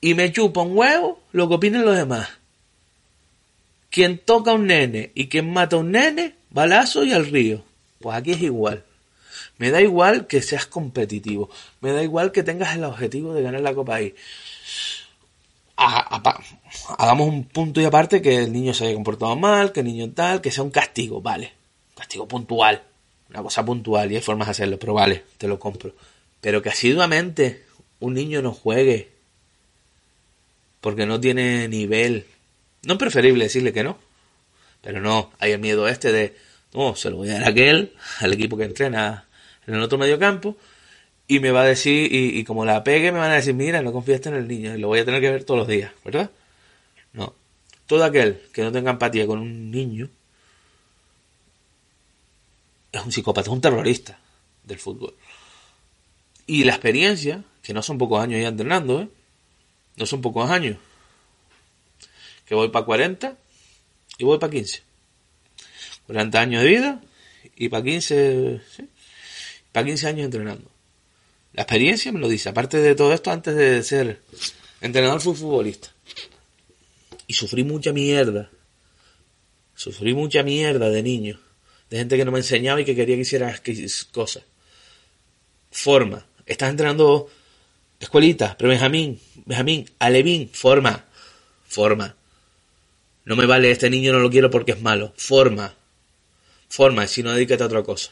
Y 0.00 0.14
me 0.14 0.30
chupa 0.32 0.62
un 0.62 0.76
huevo 0.76 1.20
lo 1.32 1.48
que 1.48 1.54
opinen 1.54 1.84
los 1.84 1.96
demás. 1.96 2.37
Quien 3.90 4.18
toca 4.18 4.50
a 4.50 4.54
un 4.54 4.66
nene 4.66 5.12
y 5.14 5.28
quien 5.28 5.52
mata 5.52 5.76
a 5.76 5.78
un 5.78 5.92
nene, 5.92 6.34
balazo 6.50 7.04
y 7.04 7.12
al 7.12 7.26
río. 7.26 7.62
Pues 8.00 8.16
aquí 8.16 8.32
es 8.32 8.42
igual. 8.42 8.84
Me 9.58 9.70
da 9.70 9.80
igual 9.80 10.26
que 10.26 10.42
seas 10.42 10.66
competitivo. 10.66 11.50
Me 11.80 11.92
da 11.92 12.02
igual 12.02 12.32
que 12.32 12.42
tengas 12.42 12.76
el 12.76 12.84
objetivo 12.84 13.34
de 13.34 13.42
ganar 13.42 13.60
la 13.60 13.74
Copa 13.74 13.96
ahí. 13.96 14.14
Hagamos 15.76 17.28
un 17.28 17.44
punto 17.44 17.80
y 17.80 17.84
aparte 17.84 18.20
que 18.20 18.36
el 18.36 18.52
niño 18.52 18.74
se 18.74 18.84
haya 18.84 18.94
comportado 18.94 19.36
mal, 19.36 19.72
que 19.72 19.80
el 19.80 19.86
niño 19.86 20.10
tal, 20.12 20.40
que 20.40 20.50
sea 20.50 20.64
un 20.64 20.70
castigo, 20.70 21.20
vale. 21.20 21.52
castigo 21.96 22.26
puntual. 22.26 22.82
Una 23.30 23.42
cosa 23.42 23.64
puntual 23.64 24.10
y 24.10 24.16
hay 24.16 24.22
formas 24.22 24.48
de 24.48 24.52
hacerlo, 24.52 24.78
pero 24.78 24.94
vale, 24.94 25.24
te 25.36 25.48
lo 25.48 25.58
compro. 25.58 25.92
Pero 26.40 26.62
que 26.62 26.70
asiduamente 26.70 27.64
un 28.00 28.14
niño 28.14 28.42
no 28.42 28.52
juegue 28.52 29.10
porque 30.80 31.06
no 31.06 31.20
tiene 31.20 31.68
nivel 31.68 32.26
no 32.82 32.94
es 32.94 32.98
preferible 32.98 33.44
decirle 33.44 33.72
que 33.72 33.82
no, 33.82 33.98
pero 34.82 35.00
no, 35.00 35.32
hay 35.38 35.52
el 35.52 35.60
miedo 35.60 35.88
este 35.88 36.12
de, 36.12 36.36
no, 36.72 36.94
se 36.94 37.10
lo 37.10 37.16
voy 37.16 37.30
a 37.30 37.34
dar 37.34 37.44
a 37.44 37.48
aquel, 37.48 37.94
al 38.20 38.32
equipo 38.32 38.56
que 38.56 38.64
entrena 38.64 39.26
en 39.66 39.74
el 39.74 39.82
otro 39.82 39.98
medio 39.98 40.18
campo, 40.18 40.56
y 41.26 41.40
me 41.40 41.50
va 41.50 41.62
a 41.62 41.66
decir, 41.66 42.08
y, 42.10 42.42
como 42.44 42.64
la 42.64 42.82
pegue, 42.82 43.12
me 43.12 43.18
van 43.18 43.30
a 43.30 43.34
decir, 43.34 43.54
mira, 43.54 43.82
no 43.82 43.92
confiaste 43.92 44.30
en 44.30 44.36
el 44.36 44.48
niño, 44.48 44.74
y 44.74 44.78
lo 44.78 44.88
voy 44.88 45.00
a 45.00 45.04
tener 45.04 45.20
que 45.20 45.30
ver 45.30 45.44
todos 45.44 45.58
los 45.58 45.68
días, 45.68 45.92
¿verdad? 46.04 46.30
No. 47.12 47.34
Todo 47.86 48.04
aquel 48.04 48.40
que 48.52 48.62
no 48.62 48.72
tenga 48.72 48.92
empatía 48.92 49.26
con 49.26 49.38
un 49.38 49.70
niño 49.70 50.08
es 52.92 53.04
un 53.04 53.12
psicópata, 53.12 53.48
es 53.48 53.52
un 53.52 53.60
terrorista 53.60 54.18
del 54.64 54.78
fútbol. 54.78 55.14
Y 56.46 56.64
la 56.64 56.72
experiencia, 56.72 57.44
que 57.62 57.74
no 57.74 57.82
son 57.82 57.98
pocos 57.98 58.22
años 58.22 58.40
ya 58.40 58.48
entrenando, 58.48 59.02
¿eh? 59.02 59.08
No 59.96 60.06
son 60.06 60.22
pocos 60.22 60.50
años 60.50 60.78
que 62.48 62.54
voy 62.54 62.70
para 62.70 62.86
40 62.86 63.36
y 64.16 64.24
voy 64.24 64.38
para 64.38 64.50
15. 64.50 64.82
40 66.06 66.40
años 66.40 66.62
de 66.62 66.68
vida 66.68 67.02
y 67.56 67.68
para 67.68 67.84
15, 67.84 68.60
¿sí? 68.74 68.88
para 69.70 69.86
15 69.86 70.06
años 70.08 70.24
entrenando. 70.24 70.70
La 71.52 71.62
experiencia 71.62 72.10
me 72.10 72.20
lo 72.20 72.28
dice, 72.28 72.48
aparte 72.48 72.78
de 72.78 72.94
todo 72.94 73.12
esto, 73.12 73.30
antes 73.30 73.54
de 73.54 73.82
ser 73.82 74.22
entrenador 74.80 75.20
fui 75.20 75.34
futbolista. 75.34 75.92
Y 77.26 77.34
sufrí 77.34 77.64
mucha 77.64 77.92
mierda. 77.92 78.50
Sufrí 79.74 80.14
mucha 80.14 80.42
mierda 80.42 80.88
de 80.88 81.02
niño. 81.02 81.38
De 81.90 81.98
gente 81.98 82.16
que 82.16 82.24
no 82.24 82.32
me 82.32 82.38
enseñaba 82.38 82.80
y 82.80 82.86
que 82.86 82.96
quería 82.96 83.16
que 83.16 83.22
hiciera 83.22 83.60
cosas. 84.12 84.44
Forma. 85.70 86.26
Estás 86.46 86.70
entrenando 86.70 87.28
escuelita, 88.00 88.56
pero 88.56 88.70
Benjamín, 88.70 89.20
Benjamín, 89.44 89.90
Alevín, 89.98 90.48
forma. 90.50 91.04
Forma. 91.66 92.17
No 93.28 93.36
me 93.36 93.44
vale, 93.44 93.70
este 93.70 93.90
niño 93.90 94.14
no 94.14 94.20
lo 94.20 94.30
quiero 94.30 94.50
porque 94.50 94.72
es 94.72 94.80
malo. 94.80 95.12
Forma. 95.14 95.74
Forma, 96.70 97.06
si 97.06 97.22
no, 97.22 97.30
dedícate 97.30 97.62
a 97.62 97.66
otra 97.66 97.82
cosa. 97.82 98.10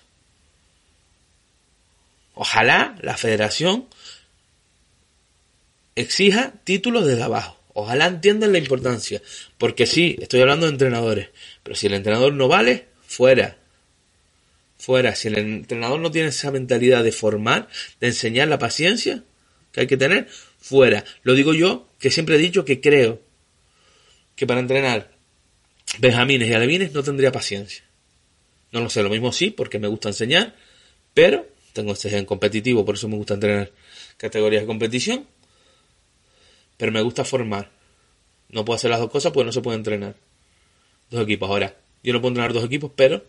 Ojalá 2.34 2.98
la 3.00 3.16
federación 3.16 3.86
exija 5.94 6.52
títulos 6.64 7.06
desde 7.06 7.22
abajo. 7.22 7.58
Ojalá 7.72 8.08
entiendan 8.08 8.52
la 8.52 8.58
importancia. 8.58 9.22
Porque 9.56 9.86
sí, 9.86 10.18
estoy 10.20 10.42
hablando 10.42 10.66
de 10.66 10.72
entrenadores. 10.72 11.30
Pero 11.62 11.76
si 11.76 11.86
el 11.86 11.94
entrenador 11.94 12.34
no 12.34 12.46
vale, 12.46 12.84
fuera. 13.06 13.56
Fuera. 14.76 15.14
Si 15.14 15.28
el 15.28 15.38
entrenador 15.38 15.98
no 15.98 16.10
tiene 16.10 16.28
esa 16.28 16.50
mentalidad 16.50 17.02
de 17.02 17.12
formar, 17.12 17.68
de 18.00 18.08
enseñar 18.08 18.48
la 18.48 18.58
paciencia 18.58 19.22
que 19.72 19.80
hay 19.80 19.86
que 19.86 19.96
tener, 19.96 20.28
fuera. 20.58 21.06
Lo 21.22 21.32
digo 21.32 21.54
yo, 21.54 21.88
que 21.98 22.10
siempre 22.10 22.34
he 22.34 22.38
dicho 22.38 22.66
que 22.66 22.82
creo 22.82 23.24
que 24.36 24.46
para 24.46 24.60
entrenar 24.60 25.10
benjamines 25.98 26.48
y 26.48 26.52
alevines 26.52 26.92
no 26.92 27.02
tendría 27.02 27.32
paciencia. 27.32 27.84
No 28.70 28.80
lo 28.80 28.90
sé, 28.90 29.02
lo 29.02 29.08
mismo 29.08 29.32
sí, 29.32 29.50
porque 29.50 29.78
me 29.78 29.88
gusta 29.88 30.10
enseñar, 30.10 30.54
pero 31.14 31.46
tengo 31.72 31.92
este 31.92 32.10
gen 32.10 32.24
competitivo, 32.24 32.84
por 32.84 32.94
eso 32.94 33.08
me 33.08 33.16
gusta 33.16 33.34
entrenar 33.34 33.72
categorías 34.16 34.62
de 34.62 34.66
competición, 34.66 35.26
pero 36.76 36.92
me 36.92 37.00
gusta 37.00 37.24
formar. 37.24 37.70
No 38.48 38.64
puedo 38.64 38.76
hacer 38.76 38.90
las 38.90 39.00
dos 39.00 39.10
cosas 39.10 39.32
porque 39.32 39.46
no 39.46 39.52
se 39.52 39.60
puede 39.60 39.76
entrenar. 39.76 40.14
Dos 41.10 41.22
equipos. 41.22 41.48
Ahora, 41.48 41.74
yo 42.02 42.12
no 42.12 42.20
puedo 42.20 42.30
entrenar 42.30 42.52
dos 42.52 42.64
equipos, 42.64 42.92
pero 42.94 43.24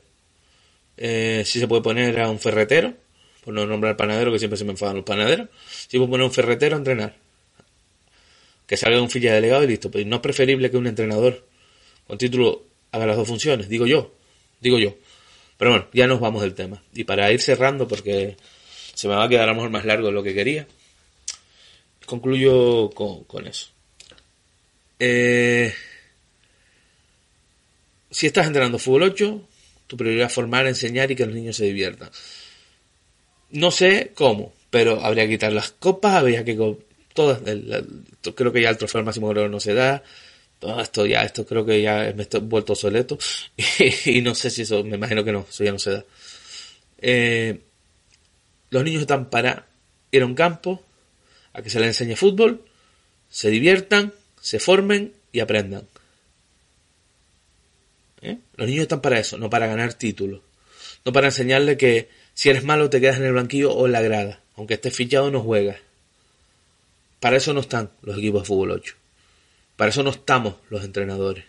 eh, 0.98 1.44
sí 1.46 1.60
se 1.60 1.68
puede 1.68 1.82
poner 1.82 2.20
a 2.20 2.30
un 2.30 2.40
ferretero, 2.40 2.94
por 3.44 3.54
no 3.54 3.66
nombrar 3.66 3.96
panadero, 3.96 4.32
que 4.32 4.40
siempre 4.40 4.58
se 4.58 4.66
me 4.66 4.72
enfadan 4.72 4.98
los 4.98 5.06
panaderos. 5.06 5.48
Sí 5.88 5.98
puedo 5.98 6.10
poner 6.10 6.26
un 6.26 6.34
ferretero 6.34 6.76
a 6.76 6.80
entrenar. 6.80 7.16
Que 8.68 8.78
salga 8.78 9.02
un 9.02 9.10
filla 9.10 9.34
delegado 9.34 9.64
y 9.64 9.68
listo. 9.68 9.90
Pero 9.90 10.08
no 10.08 10.18
es 10.18 10.22
preferible 10.22 10.70
que 10.70 10.78
un 10.78 10.86
entrenador 10.86 11.48
con 12.06 12.18
título 12.18 12.64
haga 12.92 13.06
las 13.06 13.18
dos 13.18 13.28
funciones, 13.28 13.68
digo 13.70 13.88
yo, 13.88 14.14
digo 14.62 14.78
yo. 14.78 14.96
Pero 15.58 15.72
bueno, 15.72 15.88
ya 15.94 16.08
nos 16.08 16.20
vamos 16.20 16.42
del 16.42 16.54
tema. 16.54 16.82
Y 16.94 17.04
para 17.04 17.32
ir 17.32 17.42
cerrando, 17.42 17.88
porque 17.88 18.38
se 18.94 19.08
me 19.08 19.16
va 19.16 19.24
a 19.24 19.30
quedar 19.30 19.44
a 19.44 19.48
lo 19.48 19.56
mejor 19.56 19.70
más 19.72 19.86
largo 19.86 20.08
de 20.08 20.14
lo 20.14 20.24
que 20.24 20.34
quería, 20.34 20.68
concluyo 22.06 22.90
con, 22.92 23.48
eso. 23.48 23.70
Eh, 25.00 25.74
si 28.10 28.28
estás 28.28 28.48
entrenando 28.48 28.80
fútbol 28.80 29.04
8, 29.04 29.42
tu 29.88 29.98
prioridad 29.98 30.28
es 30.28 30.34
formar, 30.34 30.68
enseñar 30.68 31.12
y 31.12 31.16
que 31.16 31.26
los 31.26 31.36
niños 31.36 31.58
se 31.58 31.66
diviertan. 31.66 32.10
No 33.52 33.72
sé 33.72 34.12
cómo, 34.16 34.54
pero 34.70 35.04
habría 35.04 35.26
que 35.26 35.32
quitar 35.32 35.54
las 35.54 35.72
copas, 35.72 36.16
habría 36.16 36.44
que... 36.44 36.78
Todas, 37.18 37.40
creo 38.36 38.54
que 38.54 38.62
ya 38.62 38.70
el 38.70 38.78
trofeo 38.78 39.00
al 39.00 39.06
máximo 39.06 39.34
no 39.34 39.60
se 39.60 39.74
da, 39.74 40.04
todo 40.60 40.80
esto 40.80 41.08
ya, 41.08 41.24
esto 41.24 41.48
creo 41.48 41.66
que 41.66 41.82
ya 41.82 42.14
me 42.16 42.28
he 42.32 42.40
vuelto 42.42 42.74
obsoleto 42.74 43.18
y, 44.06 44.22
no 44.22 44.36
sé 44.36 44.52
si 44.52 44.62
eso, 44.62 44.84
me 44.84 44.98
imagino 44.98 45.24
que 45.24 45.32
no, 45.32 45.48
eso 45.50 45.64
ya 45.64 45.72
no 45.72 45.80
se 45.80 45.94
da. 45.94 46.06
Eh, 47.00 47.60
los 48.70 48.84
niños 48.84 49.02
están 49.02 49.32
para 49.32 49.66
ir 50.12 50.22
a 50.22 50.28
un 50.28 50.36
campo, 50.36 50.84
a 51.54 51.64
que 51.64 51.72
se 51.72 51.80
les 51.80 51.88
enseñe 51.88 52.16
fútbol, 52.16 52.62
se 53.32 53.50
diviertan, 53.50 54.14
se 54.40 54.60
formen 54.60 55.12
y 55.32 55.40
aprendan. 55.40 55.88
¿Eh? 58.22 58.38
Los 58.58 58.68
niños 58.68 58.84
están 58.84 59.02
para 59.02 59.18
eso, 59.18 59.40
no 59.40 59.50
para 59.50 59.66
ganar 59.66 59.96
títulos. 59.96 60.42
No 61.04 61.12
para 61.14 61.30
enseñarle 61.30 61.78
que 61.78 62.10
si 62.36 62.50
eres 62.50 62.64
malo 62.64 62.92
te 62.92 63.02
quedas 63.02 63.18
en 63.18 63.24
el 63.24 63.34
banquillo 63.34 63.74
o 63.74 63.88
en 63.88 63.92
la 63.94 64.02
grada. 64.02 64.40
Aunque 64.56 64.76
estés 64.76 64.96
fichado 64.96 65.32
no 65.32 65.42
juegas. 65.42 65.78
Para 67.20 67.38
eso 67.38 67.54
no 67.54 67.62
están 67.62 67.90
los 68.02 68.18
equipos 68.18 68.44
de 68.44 68.48
fútbol 68.48 68.72
8. 68.72 68.96
Para 69.76 69.90
eso 69.90 70.04
no 70.04 70.10
estamos 70.10 70.56
los 70.70 70.84
entrenadores. 70.84 71.46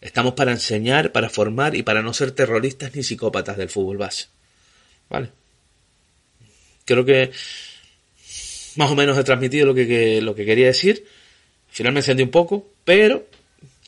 Estamos 0.00 0.34
para 0.34 0.52
enseñar, 0.52 1.12
para 1.12 1.28
formar 1.28 1.74
y 1.74 1.82
para 1.82 2.02
no 2.02 2.12
ser 2.14 2.30
terroristas 2.30 2.94
ni 2.94 3.02
psicópatas 3.02 3.56
del 3.56 3.68
fútbol 3.68 3.96
base. 3.96 4.26
¿Vale? 5.08 5.30
Creo 6.84 7.04
que 7.04 7.32
más 8.76 8.90
o 8.90 8.94
menos 8.94 9.18
he 9.18 9.24
transmitido 9.24 9.66
lo 9.66 9.74
que, 9.74 10.20
lo 10.22 10.34
que 10.34 10.44
quería 10.44 10.66
decir. 10.66 11.04
Al 11.68 11.74
final 11.74 11.92
me 11.92 12.00
encendí 12.00 12.22
un 12.22 12.30
poco, 12.30 12.66
pero 12.84 13.26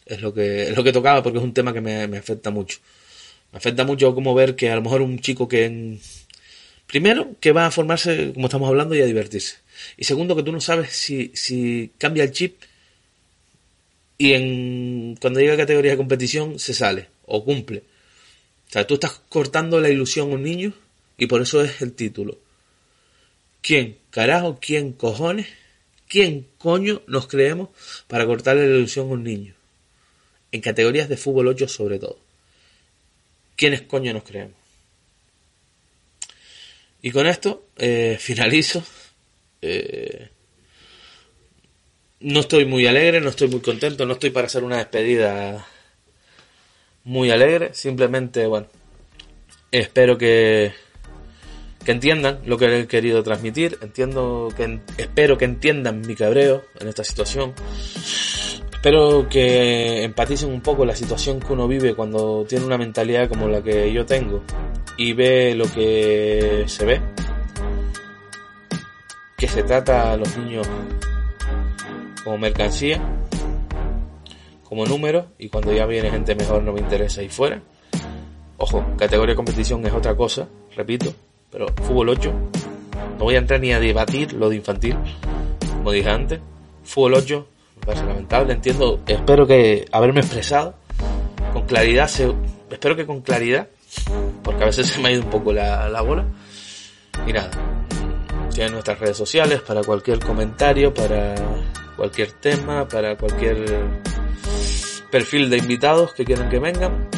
es 0.05 0.21
lo 0.21 0.35
que, 0.35 0.65
es 0.65 0.77
lo 0.77 0.83
que 0.83 0.93
tocaba 0.93 1.23
porque 1.23 1.39
es 1.39 1.45
un 1.45 1.55
tema 1.55 1.73
que 1.73 1.81
me, 1.81 2.09
me 2.09 2.19
afecta 2.19 2.51
mucho. 2.51 2.79
Me 3.53 3.59
afecta 3.59 3.85
mucho 3.85 4.15
como 4.15 4.35
ver 4.35 4.57
que 4.57 4.71
a 4.71 4.77
lo 4.77 4.83
mejor 4.83 5.03
un 5.03 5.21
chico 5.21 5.49
que... 5.49 5.99
Primero, 6.87 7.37
que 7.39 7.53
va 7.53 7.67
a 7.67 7.71
formarse, 7.71 8.33
como 8.35 8.47
estamos 8.49 8.69
hablando, 8.69 8.97
y 8.97 9.01
a 9.01 9.07
divertirse. 9.07 9.59
Y 9.97 10.05
segundo, 10.05 10.37
que 10.37 10.43
tú 10.43 10.53
no 10.53 10.61
sabes 10.61 10.93
si, 10.93 11.31
si 11.35 11.93
cambia 11.99 12.25
el 12.25 12.33
chip 12.33 12.61
y 14.21 14.35
en, 14.35 15.17
cuando 15.19 15.41
llega 15.41 15.55
a 15.55 15.57
categoría 15.57 15.93
de 15.93 15.97
competición 15.97 16.59
se 16.59 16.75
sale 16.75 17.09
o 17.25 17.43
cumple. 17.43 17.85
O 18.69 18.73
sea, 18.73 18.87
tú 18.87 18.95
estás 18.95 19.13
cortando 19.31 19.81
la 19.81 19.89
ilusión 19.89 20.31
a 20.31 20.35
un 20.35 20.43
niño 20.43 20.75
y 21.17 21.27
por 21.27 21.41
eso 21.41 21.63
es 21.63 21.81
el 21.81 21.95
título. 21.95 22.39
¿Quién, 23.63 23.97
carajo, 24.11 24.59
quién 24.61 24.93
cojones, 24.93 25.49
quién 26.07 26.47
coño 26.59 27.01
nos 27.07 27.29
creemos 27.29 27.71
para 28.09 28.27
cortarle 28.27 28.69
la 28.69 28.77
ilusión 28.77 29.09
a 29.09 29.13
un 29.13 29.25
niño? 29.25 29.55
En 30.53 30.61
categorías 30.61 31.09
de 31.09 31.17
fútbol 31.17 31.49
8 31.49 31.67
sobre 31.67 31.99
todo. 31.99 32.19
¿Quiénes 33.57 33.81
coño 33.83 34.13
nos 34.13 34.25
creemos? 34.25 34.57
Y 37.01 37.11
con 37.11 37.27
esto 37.27 37.69
eh, 37.79 38.19
finalizo. 38.21 38.85
Eh, 39.63 40.29
no 42.21 42.41
estoy 42.41 42.67
muy 42.67 42.87
alegre, 42.87 43.21
no 43.21 43.31
estoy 43.31 43.49
muy 43.49 43.61
contento, 43.61 44.05
no 44.05 44.15
estoy 44.15 44.31
para 44.31 44.47
hacer 44.47 44.65
una 44.65 44.79
despedida 44.79 45.67
muy 47.05 47.31
alegre. 47.31 47.71
Simplemente, 47.73 48.47
bueno, 48.47 48.67
espero 49.71 50.19
que, 50.19 50.73
que 51.85 51.93
entiendan 51.93 52.41
lo 52.45 52.59
que 52.59 52.81
he 52.81 52.87
querido 52.87 53.23
transmitir. 53.23 53.79
Entiendo 53.81 54.49
que 54.57 54.81
espero 54.99 55.39
que 55.39 55.47
entiendan 55.47 56.03
mi 56.03 56.15
cabreo 56.15 56.63
en 56.79 56.89
esta 56.89 57.05
situación. 57.05 57.55
Espero 58.73 59.29
que 59.29 60.05
empaticen 60.05 60.51
un 60.51 60.63
poco 60.63 60.87
la 60.87 60.97
situación 60.97 61.39
que 61.39 61.53
uno 61.53 61.69
vive 61.69 61.95
cuando 61.95 62.47
tiene 62.49 62.65
una 62.65 62.79
mentalidad 62.79 63.29
como 63.29 63.47
la 63.47 63.63
que 63.63 63.93
yo 63.93 64.07
tengo 64.07 64.43
y 64.97 65.13
ve 65.13 65.55
lo 65.55 65.71
que 65.71 66.65
se 66.67 66.87
ve. 66.87 67.01
Que 69.41 69.49
se 69.49 69.63
trata 69.63 70.13
a 70.13 70.19
los 70.19 70.37
niños 70.37 70.69
como 72.23 72.37
mercancía, 72.37 73.01
como 74.65 74.85
número, 74.85 75.29
y 75.39 75.49
cuando 75.49 75.73
ya 75.73 75.87
viene 75.87 76.11
gente 76.11 76.35
mejor 76.35 76.63
no 76.63 76.75
me 76.75 76.81
interesa 76.81 77.23
y 77.23 77.31
fuera. 77.31 77.63
Ojo, 78.59 78.85
categoría 78.99 79.33
de 79.33 79.37
competición 79.37 79.87
es 79.87 79.95
otra 79.95 80.15
cosa, 80.15 80.47
repito, 80.77 81.15
pero 81.51 81.69
fútbol 81.85 82.11
8, 82.11 82.33
no 83.19 83.25
voy 83.25 83.37
a 83.37 83.39
entrar 83.39 83.61
ni 83.61 83.73
a 83.73 83.81
debatir 83.81 84.35
lo 84.35 84.51
de 84.51 84.57
infantil, 84.57 84.99
como 85.73 85.91
dije 85.91 86.11
antes. 86.11 86.41
Fútbol 86.85 87.15
8, 87.15 87.49
me 87.77 87.87
parece 87.87 88.05
lamentable, 88.05 88.53
entiendo, 88.53 89.01
espero 89.07 89.47
que 89.47 89.87
haberme 89.91 90.21
expresado 90.21 90.75
con 91.55 91.63
claridad, 91.63 92.11
espero 92.71 92.95
que 92.95 93.07
con 93.07 93.23
claridad, 93.23 93.69
porque 94.45 94.65
a 94.65 94.67
veces 94.67 94.89
se 94.89 95.01
me 95.01 95.09
ha 95.09 95.13
ido 95.13 95.23
un 95.23 95.31
poco 95.31 95.51
la, 95.55 95.89
la 95.89 96.03
bola. 96.03 96.27
Y 97.27 97.33
nada, 97.33 97.51
tienen 98.51 98.73
nuestras 98.73 98.99
redes 98.99 99.17
sociales 99.17 99.61
para 99.63 99.83
cualquier 99.83 100.19
comentario, 100.19 100.93
para 100.93 101.35
cualquier 101.97 102.33
tema, 102.33 102.87
para 102.87 103.17
cualquier 103.17 103.65
perfil 105.11 105.51
de 105.51 105.59
invitados 105.59 106.15
que 106.15 106.25
quieran 106.25 106.49
que 106.49 106.59
vengan. 106.59 107.09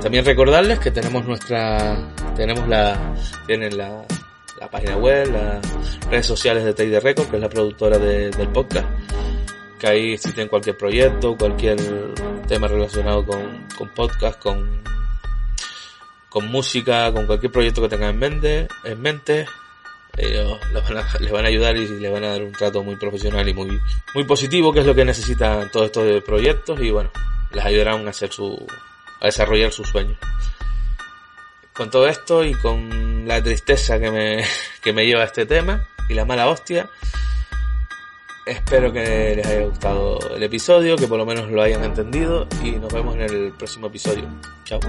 También 0.00 0.24
recordarles 0.24 0.78
que 0.78 0.90
tenemos 0.90 1.24
nuestra, 1.26 2.12
tenemos 2.36 2.68
la, 2.68 3.14
tienen 3.46 3.76
la, 3.76 4.04
la 4.60 4.70
página 4.70 4.96
web, 4.96 5.32
las 5.32 6.00
redes 6.08 6.26
sociales 6.26 6.64
de 6.64 6.74
Teide 6.74 7.00
Record, 7.00 7.28
que 7.28 7.36
es 7.36 7.42
la 7.42 7.48
productora 7.48 7.98
del 7.98 8.48
podcast, 8.48 8.86
que 9.78 9.86
ahí 9.86 10.18
si 10.18 10.32
tienen 10.32 10.48
cualquier 10.48 10.76
proyecto, 10.76 11.36
cualquier 11.36 11.76
tema 12.46 12.68
relacionado 12.68 13.24
con, 13.24 13.66
con 13.76 13.88
podcast, 13.94 14.40
con, 14.40 14.82
con 16.28 16.46
música, 16.48 17.12
con 17.12 17.26
cualquier 17.26 17.52
proyecto 17.52 17.82
que 17.82 17.88
tengan 17.88 18.10
en 18.10 18.18
mente, 18.18 18.68
en 18.84 19.00
mente, 19.00 19.46
ellos 20.16 20.58
les 21.20 21.32
van, 21.32 21.44
a, 21.44 21.48
ayudar 21.48 21.76
y 21.76 21.88
les 21.88 22.12
van 22.12 22.24
a 22.24 22.28
dar 22.28 22.42
un 22.42 22.52
trato 22.52 22.82
muy 22.82 22.96
profesional 22.96 23.48
y 23.48 23.54
muy, 23.54 23.80
muy 24.14 24.24
positivo, 24.24 24.72
que 24.72 24.80
es 24.80 24.86
lo 24.86 24.94
que 24.94 25.04
necesitan 25.04 25.70
todos 25.70 25.86
estos 25.86 26.22
proyectos 26.22 26.80
y 26.80 26.90
bueno, 26.90 27.10
les 27.52 27.64
ayudarán 27.64 28.06
a 28.06 28.10
hacer 28.10 28.32
su, 28.32 28.66
a 29.20 29.26
desarrollar 29.26 29.72
sus 29.72 29.88
sueños. 29.88 30.18
Con 31.72 31.90
todo 31.90 32.08
esto 32.08 32.44
y 32.44 32.54
con 32.54 33.28
la 33.28 33.42
tristeza 33.42 33.98
que 33.98 34.10
me, 34.10 34.44
que 34.82 34.92
me 34.92 35.06
lleva 35.06 35.24
este 35.24 35.46
tema 35.46 35.86
y 36.08 36.14
la 36.14 36.24
mala 36.24 36.48
hostia, 36.48 36.88
espero 38.46 38.92
que 38.92 39.34
les 39.36 39.46
haya 39.46 39.66
gustado 39.66 40.18
el 40.34 40.42
episodio, 40.42 40.96
que 40.96 41.06
por 41.06 41.18
lo 41.18 41.26
menos 41.26 41.50
lo 41.50 41.60
hayan 41.60 41.84
entendido 41.84 42.46
y 42.62 42.72
nos 42.72 42.92
vemos 42.92 43.16
en 43.16 43.22
el 43.22 43.52
próximo 43.52 43.88
episodio. 43.88 44.24
Chao. 44.64 44.80